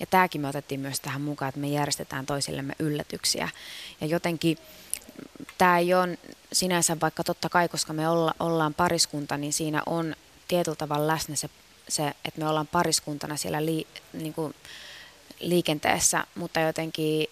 [0.00, 3.48] Ja tämäkin me otettiin myös tähän mukaan, että me järjestetään toisillemme yllätyksiä.
[4.00, 4.58] Ja jotenkin
[5.58, 6.18] tämä ei ole
[6.52, 10.16] sinänsä, vaikka totta kai, koska me olla, ollaan pariskunta, niin siinä on
[10.48, 11.50] tietyllä tavalla läsnä se,
[11.88, 14.54] se että me ollaan pariskuntana siellä li, niin kuin
[15.40, 17.26] liikenteessä, mutta jotenkin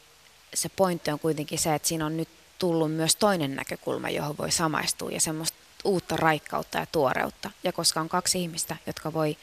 [0.55, 2.29] se pointti on kuitenkin se, että siinä on nyt
[2.59, 7.51] tullut myös toinen näkökulma, johon voi samaistua ja semmoista uutta raikkautta ja tuoreutta.
[7.65, 9.37] Ja koska on kaksi ihmistä, jotka voi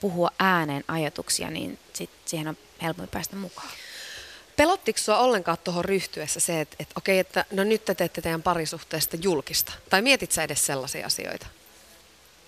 [0.00, 3.68] puhua ääneen ajatuksia, niin sit siihen on helpompi päästä mukaan.
[4.56, 8.42] Pelottiko sinua ollenkaan tuohon ryhtyessä se, että, että okei, että no nyt te teette teidän
[8.42, 9.72] parisuhteesta julkista?
[9.90, 11.46] Tai mietit sä edes sellaisia asioita?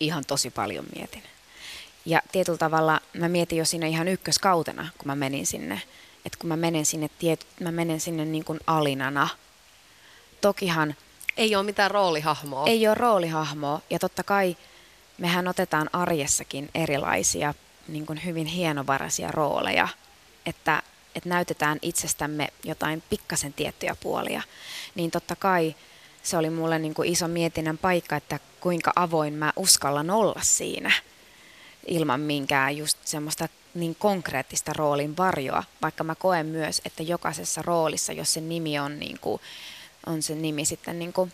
[0.01, 1.23] Ihan tosi paljon mietin.
[2.05, 5.83] Ja tietyllä tavalla mä mietin jo siinä ihan ykköskautena, kun mä menin sinne.
[6.25, 9.29] Että kun mä menen sinne, tiet, mä menen sinne niin kuin alinana–
[10.47, 10.95] tokihan...
[11.37, 12.67] Ei ole mitään roolihahmoa.
[12.67, 13.81] Ei ole roolihahmoa.
[13.91, 14.57] Ja totta kai
[15.19, 17.55] mehän otetaan arjessakin erilaisia
[17.89, 19.89] niin kuin hyvin hienovaraisia rooleja,
[20.47, 20.83] että,
[21.15, 24.43] että näytetään itsestämme jotain pikkasen tiettyjä puolia,
[24.95, 25.75] niin totta kai
[26.23, 30.93] se oli mulle niin kuin iso mietinnän paikka, että kuinka avoin mä uskallan olla siinä
[31.87, 38.13] ilman minkään just semmoista niin konkreettista roolin varjoa, vaikka mä koen myös, että jokaisessa roolissa,
[38.13, 39.41] jos se nimi on niin kuin
[40.07, 41.33] on se nimi sitten niin kuin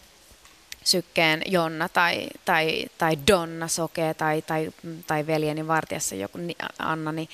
[0.84, 4.72] Sykkeen Jonna tai, tai, tai Donna Soke tai, tai,
[5.06, 6.38] tai veljeni vartijassa joku
[6.78, 7.28] Anna, niin,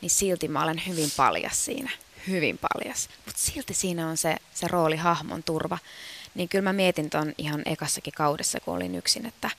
[0.00, 1.90] niin silti mä olen hyvin paljas siinä.
[2.28, 5.78] hyvin paljas, mutta silti siinä on se, se rooli hahmon turva.
[6.34, 9.50] Niin kyllä mä mietin ton ihan ekassakin kaudessa, kun olin yksin, että,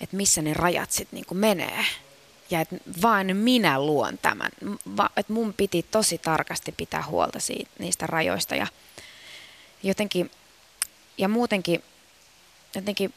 [0.00, 1.84] että missä ne rajat sitten niin menee.
[2.50, 4.50] Ja että vain minä luon tämän.
[4.96, 8.66] Va, että mun piti tosi tarkasti pitää huolta siitä, niistä rajoista ja
[9.82, 10.30] jotenkin,
[11.18, 11.82] ja muutenkin
[12.74, 13.14] jotenkin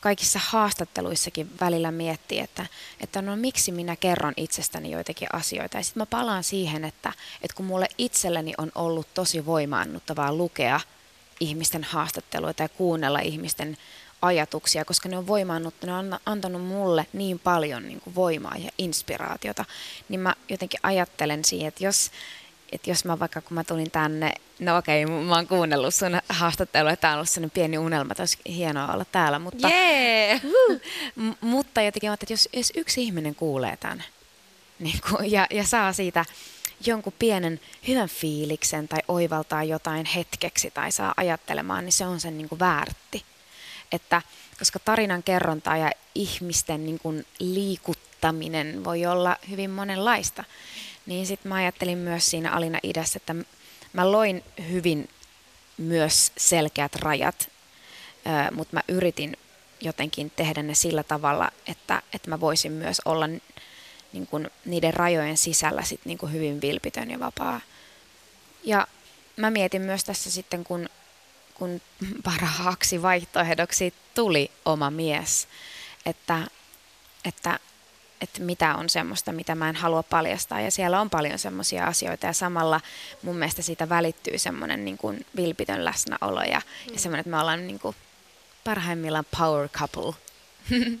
[0.00, 2.66] kaikissa haastatteluissakin välillä miettii, että,
[3.00, 5.76] että no miksi minä kerron itsestäni joitakin asioita.
[5.76, 10.80] Ja sitten mä palaan siihen, että, että kun mulle itselleni on ollut tosi voimaannuttavaa lukea
[11.40, 13.76] ihmisten haastatteluita ja kuunnella ihmisten
[14.22, 18.70] ajatuksia, koska ne on voimaannuttanut, ne on antanut mulle niin paljon niin kuin voimaa ja
[18.78, 19.64] inspiraatiota,
[20.08, 22.10] niin mä jotenkin ajattelen siihen, että jos,
[22.72, 26.90] että jos mä vaikka kun mä tulin tänne, no okei, mä oon kuunnellut sun haastattelua,
[26.90, 30.40] että tämä on ollut sellainen pieni unelma, että olisi hienoa olla täällä, mutta, yeah.
[31.16, 34.04] m- mutta jotenkin että jos, jos yksi ihminen kuulee tämän
[34.78, 36.24] niin kuin, ja, ja saa siitä
[36.86, 42.38] jonkun pienen hyvän fiiliksen tai oivaltaa jotain hetkeksi tai saa ajattelemaan, niin se on sen
[42.38, 43.24] niin kuin väärti.
[43.92, 44.22] Että,
[44.58, 50.44] koska tarinan kerronta ja ihmisten niin kuin liikuttaminen voi olla hyvin monenlaista.
[51.06, 53.34] Niin sitten mä ajattelin myös siinä Alina idässä, että
[53.92, 55.08] mä loin hyvin
[55.76, 57.50] myös selkeät rajat,
[58.52, 59.36] mutta mä yritin
[59.80, 63.26] jotenkin tehdä ne sillä tavalla, että, että mä voisin myös olla
[64.12, 67.60] niin kuin niiden rajojen sisällä sit niin kuin hyvin vilpitön ja vapaa.
[68.64, 68.86] Ja
[69.36, 70.88] mä mietin myös tässä sitten, kun,
[71.54, 71.80] kun
[72.24, 75.48] parhaaksi vaihtoehdoksi tuli oma mies,
[76.06, 76.46] että,
[77.24, 77.58] että
[78.20, 80.60] että mitä on semmoista, mitä mä en halua paljastaa.
[80.60, 82.80] Ja siellä on paljon semmoisia asioita ja samalla
[83.22, 86.92] mun mielestä siitä välittyy semmoinen niin kuin vilpitön läsnäolo ja, mm.
[86.92, 87.96] ja semmoinen, että me ollaan niin kuin
[88.64, 90.14] parhaimmillaan power couple.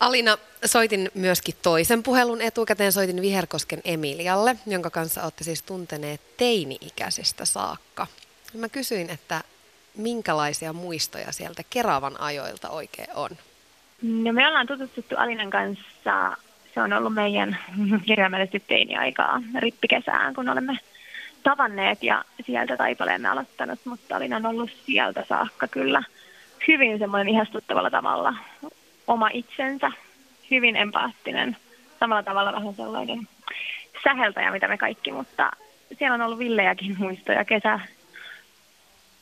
[0.00, 7.44] Alina, soitin myöskin toisen puhelun etukäteen, soitin Viherkosken Emilialle, jonka kanssa olette siis tunteneet teini-ikäisestä
[7.44, 8.06] saakka.
[8.54, 9.44] Mä kysyin, että
[9.94, 13.30] minkälaisia muistoja sieltä Keravan ajoilta oikein on?
[14.02, 16.36] No me ollaan tutustuttu Alinan kanssa,
[16.74, 17.58] se on ollut meidän
[18.06, 20.78] kirjaimellisesti teini-aikaa rippikesään, kun olemme
[21.42, 26.02] tavanneet ja sieltä taipaleemme aloittanut, mutta Alina on ollut sieltä saakka kyllä
[26.68, 28.34] hyvin semmoinen ihastuttavalla tavalla
[29.06, 29.92] oma itsensä,
[30.50, 31.56] hyvin empaattinen,
[32.00, 33.28] samalla tavalla vähän sellainen
[34.04, 35.50] säheltäjä, mitä me kaikki, mutta
[35.98, 37.80] siellä on ollut villejäkin muistoja kesä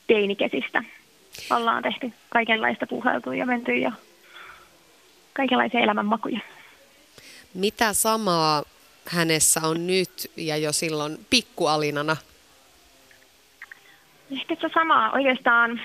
[0.06, 0.82] teinikesistä.
[1.50, 3.90] Ollaan tehty kaikenlaista puheltua ja menty jo
[5.36, 6.40] kaikenlaisia elämänmakuja.
[7.54, 8.62] Mitä samaa
[9.08, 12.16] hänessä on nyt ja jo silloin pikkualinana?
[14.32, 15.80] Ehkä se samaa oikeastaan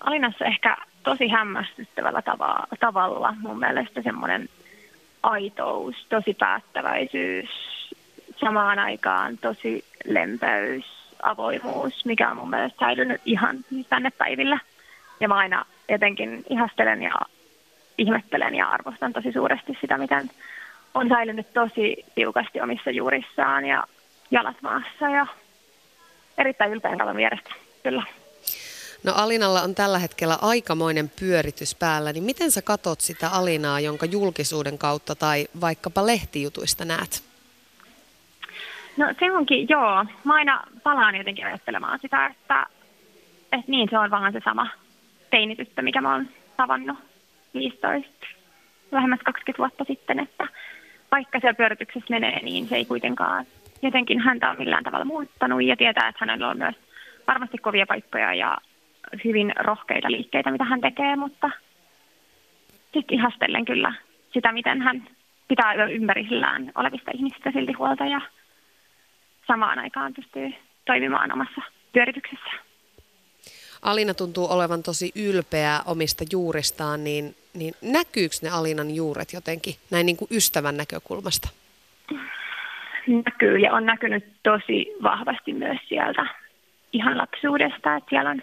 [0.00, 3.34] Alinassa ehkä tosi hämmästyttävällä tava- tavalla.
[3.40, 4.48] Mun mielestä semmoinen
[5.22, 7.48] aitous, tosi päättäväisyys,
[8.36, 10.84] samaan aikaan tosi lempeys,
[11.22, 13.56] avoimuus, mikä on mun mielestä säilynyt ihan
[13.88, 14.58] tänne päivillä.
[15.20, 17.12] Ja mä aina jotenkin ihastelen ja
[17.98, 20.30] ihmettelen ja arvostan tosi suuresti sitä, miten
[20.94, 23.84] on säilynyt tosi tiukasti omissa juurissaan ja
[24.30, 25.26] jalat maassa ja
[26.38, 27.50] erittäin ylpeän kalan vierestä,
[27.82, 28.02] kyllä.
[29.04, 34.06] No Alinalla on tällä hetkellä aikamoinen pyöritys päällä, niin miten sä katot sitä Alinaa, jonka
[34.06, 37.22] julkisuuden kautta tai vaikkapa lehtijutuista näet?
[38.96, 40.04] No se onkin, joo.
[40.24, 42.66] Mä aina palaan jotenkin ajattelemaan sitä, että,
[43.52, 44.68] että niin se on vaan se sama
[45.30, 46.98] teinityttö, mikä mä oon tavannut
[47.58, 48.26] 15,
[48.92, 50.48] vähemmän 20 vuotta sitten, että
[51.10, 53.46] vaikka siellä pyörityksessä menee, niin se ei kuitenkaan
[53.82, 56.74] jotenkin häntä ole millään tavalla muuttanut ja tietää, että hänellä on myös
[57.26, 58.58] varmasti kovia paikkoja ja
[59.24, 61.50] hyvin rohkeita liikkeitä, mitä hän tekee, mutta
[62.94, 63.92] sitten ihastellen kyllä
[64.32, 65.08] sitä, miten hän
[65.48, 68.20] pitää ympärillään olevista ihmisistä silti huolta ja
[69.46, 70.54] samaan aikaan pystyy
[70.86, 71.60] toimimaan omassa
[71.92, 72.50] pyörityksessä.
[73.82, 80.06] Alina tuntuu olevan tosi ylpeä omista juuristaan, niin, niin näkyykö ne Alinan juuret jotenkin näin
[80.06, 81.48] niin kuin ystävän näkökulmasta?
[83.06, 86.26] Näkyy ja on näkynyt tosi vahvasti myös sieltä
[86.92, 88.42] ihan lapsuudesta, että siellä on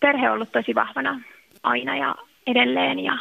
[0.00, 1.20] perhe ollut tosi vahvana
[1.62, 2.14] aina ja
[2.46, 3.18] edelleen ja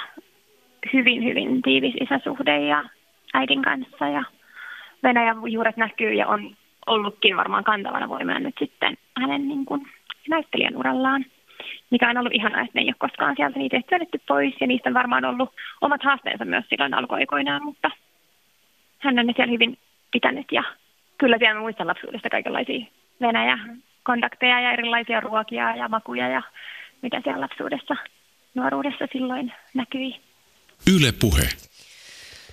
[0.93, 2.84] hyvin, hyvin tiivis isäsuhde ja
[3.34, 4.24] äidin kanssa ja
[5.04, 6.56] Venäjän juuret näkyy ja on
[6.88, 9.88] ollutkin varmaan kantavana voimana nyt sitten hänen niin kuin
[10.30, 11.26] näyttelijän urallaan,
[11.89, 14.89] mikä on ollut ihanaa, että ne ei ole koskaan sieltä niitä työnnetty pois ja niistä
[14.89, 15.49] on varmaan ollut
[15.82, 17.91] omat haasteensa myös silloin alkuaikoinaan, mutta
[18.99, 19.78] hän on ne siellä hyvin
[20.12, 20.64] pitänyt ja
[21.18, 22.86] kyllä siellä muistan lapsuudesta kaikenlaisia
[23.22, 23.57] Venäjä
[24.03, 26.41] kontakteja ja erilaisia ruokia ja makuja ja
[27.01, 27.95] mitä siellä lapsuudessa,
[28.53, 30.16] nuoruudessa silloin näkyi.
[30.95, 31.49] Yle Puhe.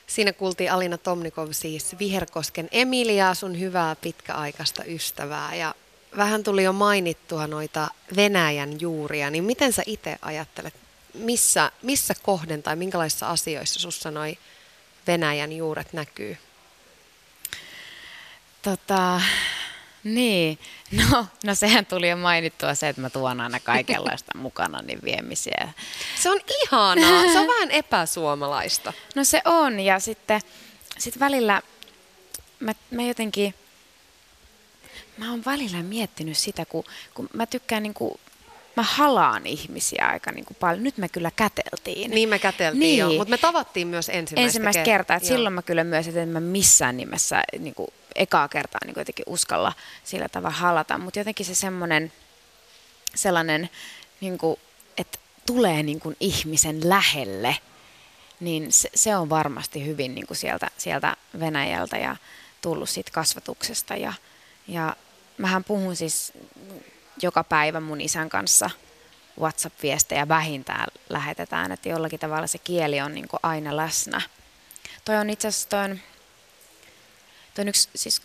[0.07, 5.55] Siinä kuultiin Alina Tomnikov siis Viherkosken Emiliaa, sun hyvää pitkäaikaista ystävää.
[5.55, 5.75] Ja
[6.17, 10.75] vähän tuli jo mainittua noita Venäjän juuria, niin miten sä itse ajattelet,
[11.15, 14.39] missä, missä kohden tai minkälaisissa asioissa sussa noi
[15.07, 16.39] Venäjän juuret näkyy?
[18.63, 19.21] Tota,
[20.05, 20.59] niin,
[20.93, 25.73] no, no sehän tuli jo mainittua se, että mä tuon aina kaikenlaista mukana niin viemisiä.
[26.17, 28.93] Se on ihanaa, se on vähän epäsuomalaista.
[29.15, 30.41] No se on ja sitten
[30.99, 31.63] sit välillä
[32.61, 33.55] mä, mä jotenkin,
[35.19, 38.21] mä oon välillä miettinyt sitä, kun, kun mä tykkään niin kuin
[38.77, 40.85] mä halaan ihmisiä aika niin kuin paljon.
[40.85, 42.11] Nyt me kyllä käteltiin.
[42.11, 42.99] Niin me käteltiin niin.
[42.99, 45.17] joo, mutta me tavattiin myös ensimmäistä, ensimmäistä kertaa.
[45.17, 48.95] Että silloin mä kyllä myös, että en mä missään nimessä niin kuin ekaa kertaa niin
[48.97, 49.73] jotenkin uskalla
[50.05, 52.13] sillä tavalla halata, mutta jotenkin se semmoinen
[53.15, 53.71] sellainen,
[54.21, 54.57] niin kuin,
[54.99, 57.57] että tulee niin kuin ihmisen lähelle,
[58.41, 62.17] niin se, se on varmasti hyvin niin kuin sieltä, sieltä Venäjältä ja
[62.63, 63.97] tullut siitä kasvatuksesta.
[63.97, 64.13] Ja,
[64.69, 64.97] ja
[65.39, 66.33] mähän puhun siis
[67.23, 68.71] joka päivä mun isän kanssa
[69.41, 74.21] WhatsApp-viestejä vähintään lähetetään, että jollakin tavalla se kieli on niin kuin aina läsnä.
[75.05, 76.01] Toi on itse asiassa toi on,
[77.55, 78.23] toi on yksi, siis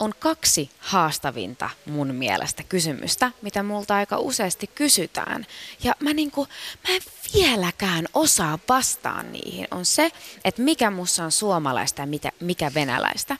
[0.00, 5.46] on kaksi haastavinta mun mielestä kysymystä, mitä multa aika useasti kysytään.
[5.82, 6.48] Ja mä, niinku,
[6.88, 7.02] mä en
[7.34, 9.68] vieläkään osaa vastaan niihin.
[9.70, 10.10] On se,
[10.44, 13.36] että mikä mussa on suomalaista ja mikä, mikä venäläistä.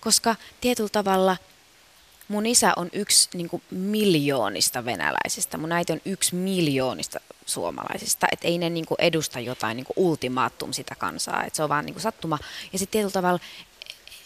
[0.00, 1.36] Koska tietyllä tavalla
[2.28, 5.58] mun isä on yksi niinku, miljoonista venäläisistä.
[5.58, 8.26] Mun äiti on yksi miljoonista suomalaisista.
[8.32, 11.44] Että ei ne niinku, edusta jotain niinku, ultimaattum sitä kansaa.
[11.44, 12.38] Et se on vaan niinku, sattuma.
[12.72, 13.40] Ja sitten tietyllä tavalla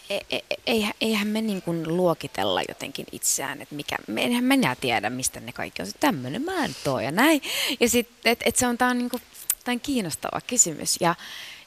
[0.09, 5.09] E, e, e, eihän me niin kuin luokitella jotenkin itseään, että mikä, eihän minä tiedä,
[5.09, 5.87] mistä ne kaikki on.
[5.99, 7.41] Tämmöinen mä en ja näin.
[7.79, 9.21] Ja sitten, että et se on, tämä on niin kuin,
[9.63, 10.97] tämä on kiinnostava kysymys.
[10.99, 11.15] Ja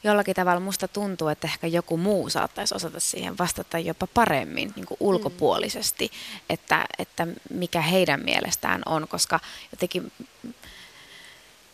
[0.07, 4.87] jollakin tavalla musta tuntuu, että ehkä joku muu saattaisi osata siihen vastata jopa paremmin niin
[4.87, 6.45] kuin ulkopuolisesti, mm.
[6.51, 9.41] että, että mikä heidän mielestään on, koska
[9.73, 10.13] jotenkin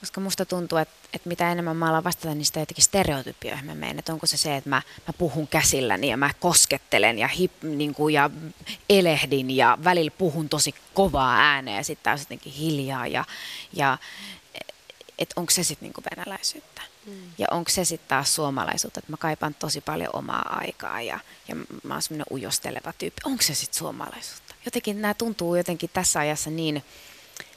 [0.02, 3.98] koska musta tuntuu, että, että mitä enemmän mä alan vastata niistä jotenkin stereotypioihin mä menen.
[3.98, 7.94] Että onko se se, että mä, mä puhun käsilläni ja mä koskettelen ja, hip, niin
[7.94, 8.30] kuin, ja
[8.90, 13.06] elehdin ja välillä puhun tosi kovaa ääneen ja sitten taas jotenkin hiljaa.
[13.06, 13.24] Ja,
[13.72, 13.98] ja
[15.18, 16.82] että onko se sitten niin venäläisyyttä.
[17.06, 17.12] Mm.
[17.38, 21.54] Ja onko se sitten taas suomalaisuutta, että mä kaipaan tosi paljon omaa aikaa ja, ja
[21.82, 23.20] mä oon semmoinen ujosteleva tyyppi.
[23.24, 24.54] Onko se sitten suomalaisuutta?
[24.64, 26.84] Jotenkin nämä tuntuu jotenkin tässä ajassa niin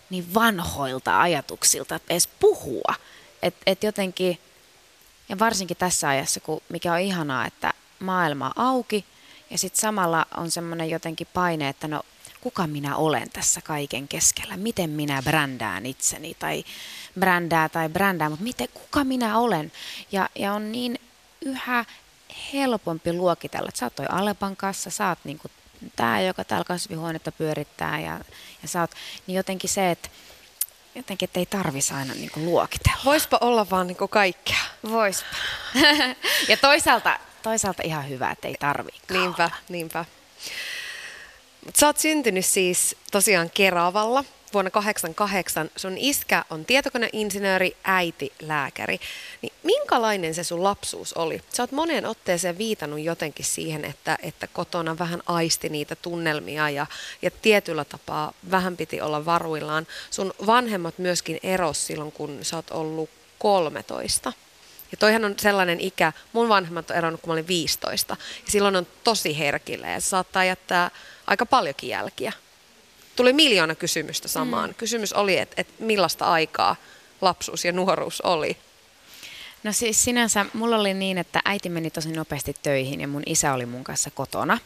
[0.10, 2.96] niin vanhoilta ajatuksilta edes puhua.
[3.42, 4.40] Että et jotenkin,
[5.30, 9.06] ja varsinkin tässä ajassa, kun mikä on ihanaa, että maailma on auki
[9.50, 12.02] ja sitten samalla on semmoinen jotenkin paine, että no
[12.46, 16.64] kuka minä olen tässä kaiken keskellä, miten minä brändään itseni tai
[17.20, 19.72] brändää tai brändää, mutta miten, kuka minä olen.
[20.12, 21.00] Ja, ja on niin
[21.42, 21.86] yhä
[22.54, 25.48] helpompi luokitella, että sä oot toi Alepan kanssa, sä oot niinku
[25.96, 28.20] tämä, joka täällä kasvihuonetta pyörittää ja,
[28.62, 28.92] ja sä oot,
[29.28, 30.10] niin jotenkin se, että
[30.96, 33.02] jotenkin, että ei tarvisi aina niin kuin luokitella.
[33.06, 34.64] Voispa olla vaan niin kuin kaikkea.
[34.90, 35.36] Voispa.
[36.50, 39.14] ja toisaalta, toisaalta ihan hyvä, että ei tarvitse.
[39.14, 40.06] Niinpä, niinpä.
[41.74, 45.70] Sä oot syntynyt siis tosiaan Keravalla vuonna 88.
[45.76, 49.00] Sun iskä on tietokoneinsinööri, äiti lääkäri.
[49.42, 51.42] Niin minkälainen se sun lapsuus oli?
[51.54, 56.86] Sä oot moneen otteeseen viitannut jotenkin siihen, että, että kotona vähän aisti niitä tunnelmia ja,
[57.22, 59.88] ja tietyllä tapaa vähän piti olla varuillaan.
[60.12, 63.10] Sun vanhemmat myöskin eros silloin, kun sä oot ollut
[63.40, 64.34] 13.
[64.92, 68.18] Ja toihan on sellainen ikä, mun vanhemmat on eronnut, kun mä olin 15.
[68.46, 70.92] Ja silloin on tosi herkillä ja se saattaa jättää
[71.28, 72.34] aika paljonkin jälkiä.
[73.16, 74.70] Tuli miljoona kysymystä samaan.
[74.70, 74.76] Mm.
[74.76, 76.76] Kysymys oli, että et millaista aikaa
[77.22, 78.58] lapsuus ja nuoruus oli.
[79.64, 83.54] No siis sinänsä mulla oli niin, että äiti meni tosi nopeasti töihin ja mun isä
[83.54, 84.58] oli mun kanssa kotona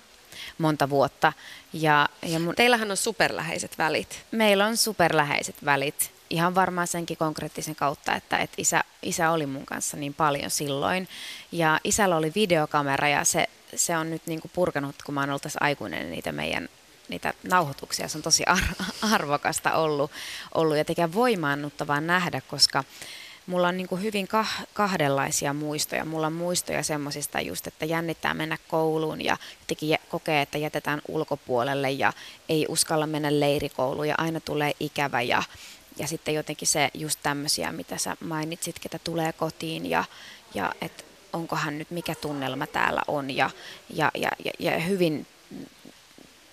[0.57, 1.33] monta vuotta.
[1.73, 2.55] Ja, ja mun...
[2.55, 4.25] Teillähän on superläheiset välit.
[4.31, 6.11] Meillä on superläheiset välit.
[6.29, 11.07] Ihan varmaan senkin konkreettisen kautta, että, että isä, isä oli mun kanssa niin paljon silloin.
[11.51, 15.29] Ja isällä oli videokamera ja se, se on nyt niin kuin purkanut, kun mä oon
[15.29, 16.69] ollut tässä aikuinen, niitä meidän
[17.09, 18.07] niitä nauhoituksia.
[18.07, 20.11] Se on tosi ar- arvokasta ollut,
[20.53, 22.83] ollut ja tekee voimaannuttavaa nähdä, koska
[23.45, 26.05] mulla on niin hyvin kah- kahdenlaisia muistoja.
[26.05, 31.91] Mulla on muistoja semmoisista just, että jännittää mennä kouluun ja jotenkin kokee, että jätetään ulkopuolelle
[31.91, 32.13] ja
[32.49, 35.43] ei uskalla mennä leirikouluun ja aina tulee ikävä ja,
[35.97, 40.03] ja sitten jotenkin se just tämmöisiä, mitä sä mainitsit, ketä tulee kotiin ja,
[40.53, 41.03] ja että
[41.33, 43.49] onkohan nyt mikä tunnelma täällä on ja,
[43.93, 45.27] ja, ja, ja hyvin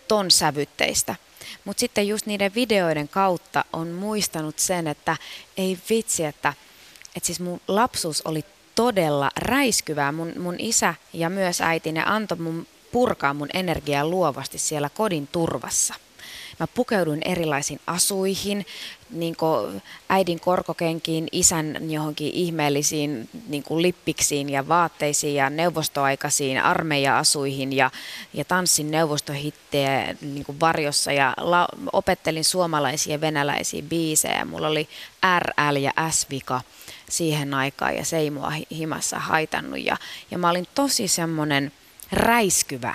[0.09, 1.17] ton sävytteistä.
[1.65, 5.17] Mutta sitten just niiden videoiden kautta on muistanut sen, että
[5.57, 6.55] ei vitsi, että,
[7.17, 10.13] että siis mun lapsuus oli todella räiskyvää.
[10.13, 15.27] Mun, mun isä ja myös äiti, ne antoi mun purkaa mun energiaa luovasti siellä kodin
[15.27, 15.95] turvassa.
[16.61, 18.67] Mä pukeuduin erilaisiin asuihin,
[19.11, 19.37] niin
[20.09, 27.91] äidin korkokenkiin, isän johonkin ihmeellisiin niin lippiksiin ja vaatteisiin ja neuvostoaikaisiin armeija-asuihin ja,
[28.35, 31.13] ja tanssin neuvostohittejä niin varjossa.
[31.13, 34.45] Ja la, opettelin suomalaisia ja venäläisiä biisejä.
[34.45, 34.89] Mulla oli
[35.39, 36.61] RL ja S-vika
[37.11, 39.85] siihen aikaan ja se ei mua himassa haitannut.
[39.85, 39.97] Ja,
[40.31, 41.73] ja mä olin tosi semmoinen
[42.13, 42.95] räiskyvä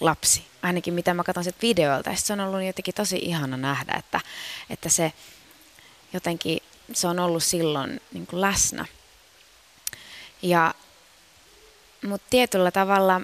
[0.00, 2.10] lapsi, ainakin mitä mä katson sitten videolta.
[2.10, 4.20] Ja se on ollut jotenkin tosi ihana nähdä, että,
[4.70, 5.12] että se
[6.12, 6.60] jotenkin
[6.92, 8.86] se on ollut silloin niin kuin läsnä.
[10.42, 10.74] Ja,
[12.06, 13.20] mutta tietyllä tavalla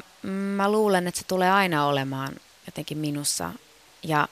[0.57, 2.33] mä luulen, että se tulee aina olemaan
[2.67, 3.51] jotenkin minussa.
[4.03, 4.29] Ja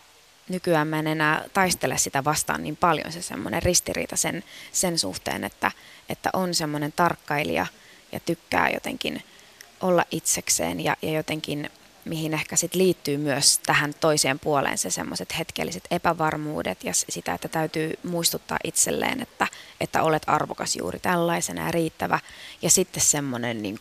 [0.48, 5.44] nykyään mä en enää taistele sitä vastaan niin paljon, se semmoinen ristiriita sen, sen suhteen,
[5.44, 5.72] että,
[6.08, 7.66] että on semmoinen tarkkailija
[8.12, 9.22] ja tykkää jotenkin
[9.80, 11.70] olla itsekseen ja, ja jotenkin
[12.08, 17.48] mihin ehkä sit liittyy myös tähän toiseen puoleen se semmoiset hetkelliset epävarmuudet ja sitä, että
[17.48, 19.46] täytyy muistuttaa itselleen, että,
[19.80, 22.20] että olet arvokas juuri tällaisena ja riittävä.
[22.62, 23.78] Ja sitten semmoinen niin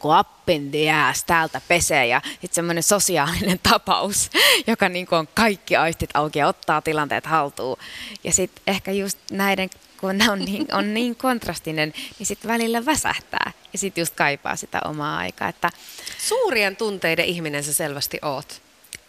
[1.10, 4.30] ass, täältä pesee ja sitten semmoinen sosiaalinen tapaus,
[4.68, 7.78] joka niin kuin on kaikki aistit auki ja ottaa tilanteet haltuun.
[8.24, 9.70] Ja sitten ehkä just näiden
[10.00, 14.82] kun on niin, on niin kontrastinen, niin sitten välillä väsähtää ja sitten just kaipaa sitä
[14.86, 15.48] omaa aikaa.
[15.48, 15.70] Että,
[16.18, 18.62] Suurien tunteiden ihminen sä selvästi oot.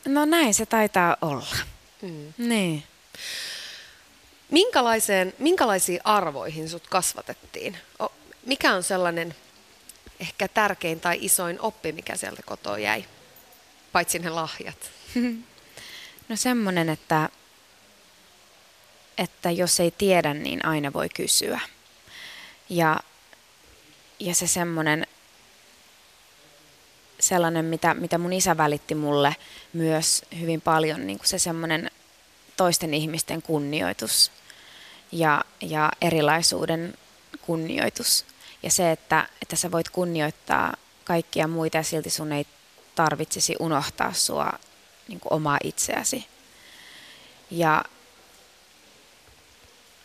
[0.05, 1.57] No näin se taitaa olla.
[2.03, 2.33] Mm.
[2.39, 2.85] Niin.
[4.51, 7.77] Minkälaiseen, minkälaisiin arvoihin sut kasvatettiin?
[8.47, 9.35] Mikä on sellainen
[10.21, 13.05] ehkä tärkein tai isoin oppi, mikä sieltä kotoa jäi?
[13.93, 14.91] Paitsi ne lahjat.
[16.29, 17.29] No semmoinen, että
[19.19, 21.61] että jos ei tiedä, niin aina voi kysyä.
[22.69, 23.01] Ja,
[24.19, 25.07] ja se semmoinen,
[27.21, 29.37] sellainen, mitä, mitä mun isä välitti mulle
[29.73, 31.91] myös hyvin paljon, niin kuin se semmoinen
[32.57, 34.33] toisten ihmisten kunnioitus
[35.13, 36.95] ja, ja erilaisuuden
[37.41, 38.25] kunnioitus.
[38.63, 42.47] Ja se, että, että sä voit kunnioittaa kaikkia muita ja silti sun ei
[42.95, 44.53] tarvitsisi unohtaa sua
[45.09, 46.27] niin kuin omaa itseäsi.
[47.51, 47.85] Ja,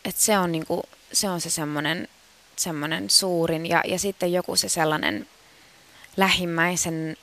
[0.04, 0.82] et se on, niinku,
[1.12, 2.08] se, on se semmoinen
[2.56, 5.28] semmoinen suurin ja, ja sitten joku se sellainen
[6.16, 7.16] lähimmäisen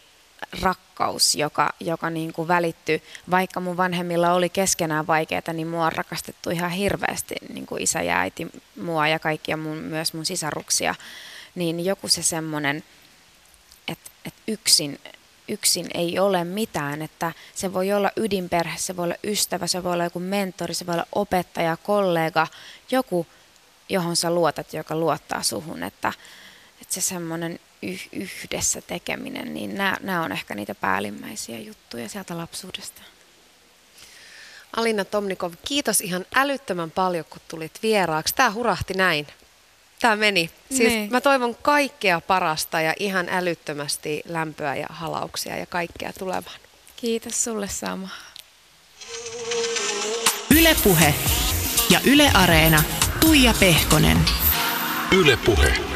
[0.62, 3.02] rakkaus, joka, joka niin kuin välittyy.
[3.32, 8.02] Vaikka mun vanhemmilla oli keskenään vaikeaa, niin mua on rakastettu ihan hirveästi, niin kuin isä
[8.02, 8.48] ja äiti
[8.82, 10.96] mua ja kaikkia mun, myös mun sisaruksia.
[11.56, 12.84] Niin joku se semmoinen,
[13.88, 15.00] että, että yksin
[15.52, 19.94] yksin ei ole mitään, että se voi olla ydinperhe, se voi olla ystävä, se voi
[19.94, 22.48] olla joku mentori, se voi olla opettaja, kollega,
[22.92, 23.28] joku,
[23.90, 26.14] johon sä luotat, joka luottaa suhun, että,
[26.82, 33.02] että se semmoinen yh- yhdessä tekeminen, niin nämä on ehkä niitä päällimmäisiä juttuja sieltä lapsuudesta.
[34.76, 38.36] Alina Tomnikov, kiitos ihan älyttömän paljon, kun tulit vieraaksi.
[38.36, 39.28] Tämä hurahti näin.
[40.02, 40.50] Tämä meni.
[40.70, 41.12] Siis niin.
[41.12, 46.60] mä toivon kaikkea parasta ja ihan älyttömästi lämpöä ja halauksia ja kaikkea tulevaan.
[46.98, 48.10] Kiitos sulle sama.
[50.60, 51.14] Ylepuhe
[51.90, 52.84] ja Yle Areena.
[53.20, 54.18] Tuija Pehkonen.
[55.12, 55.91] Ylepuhe.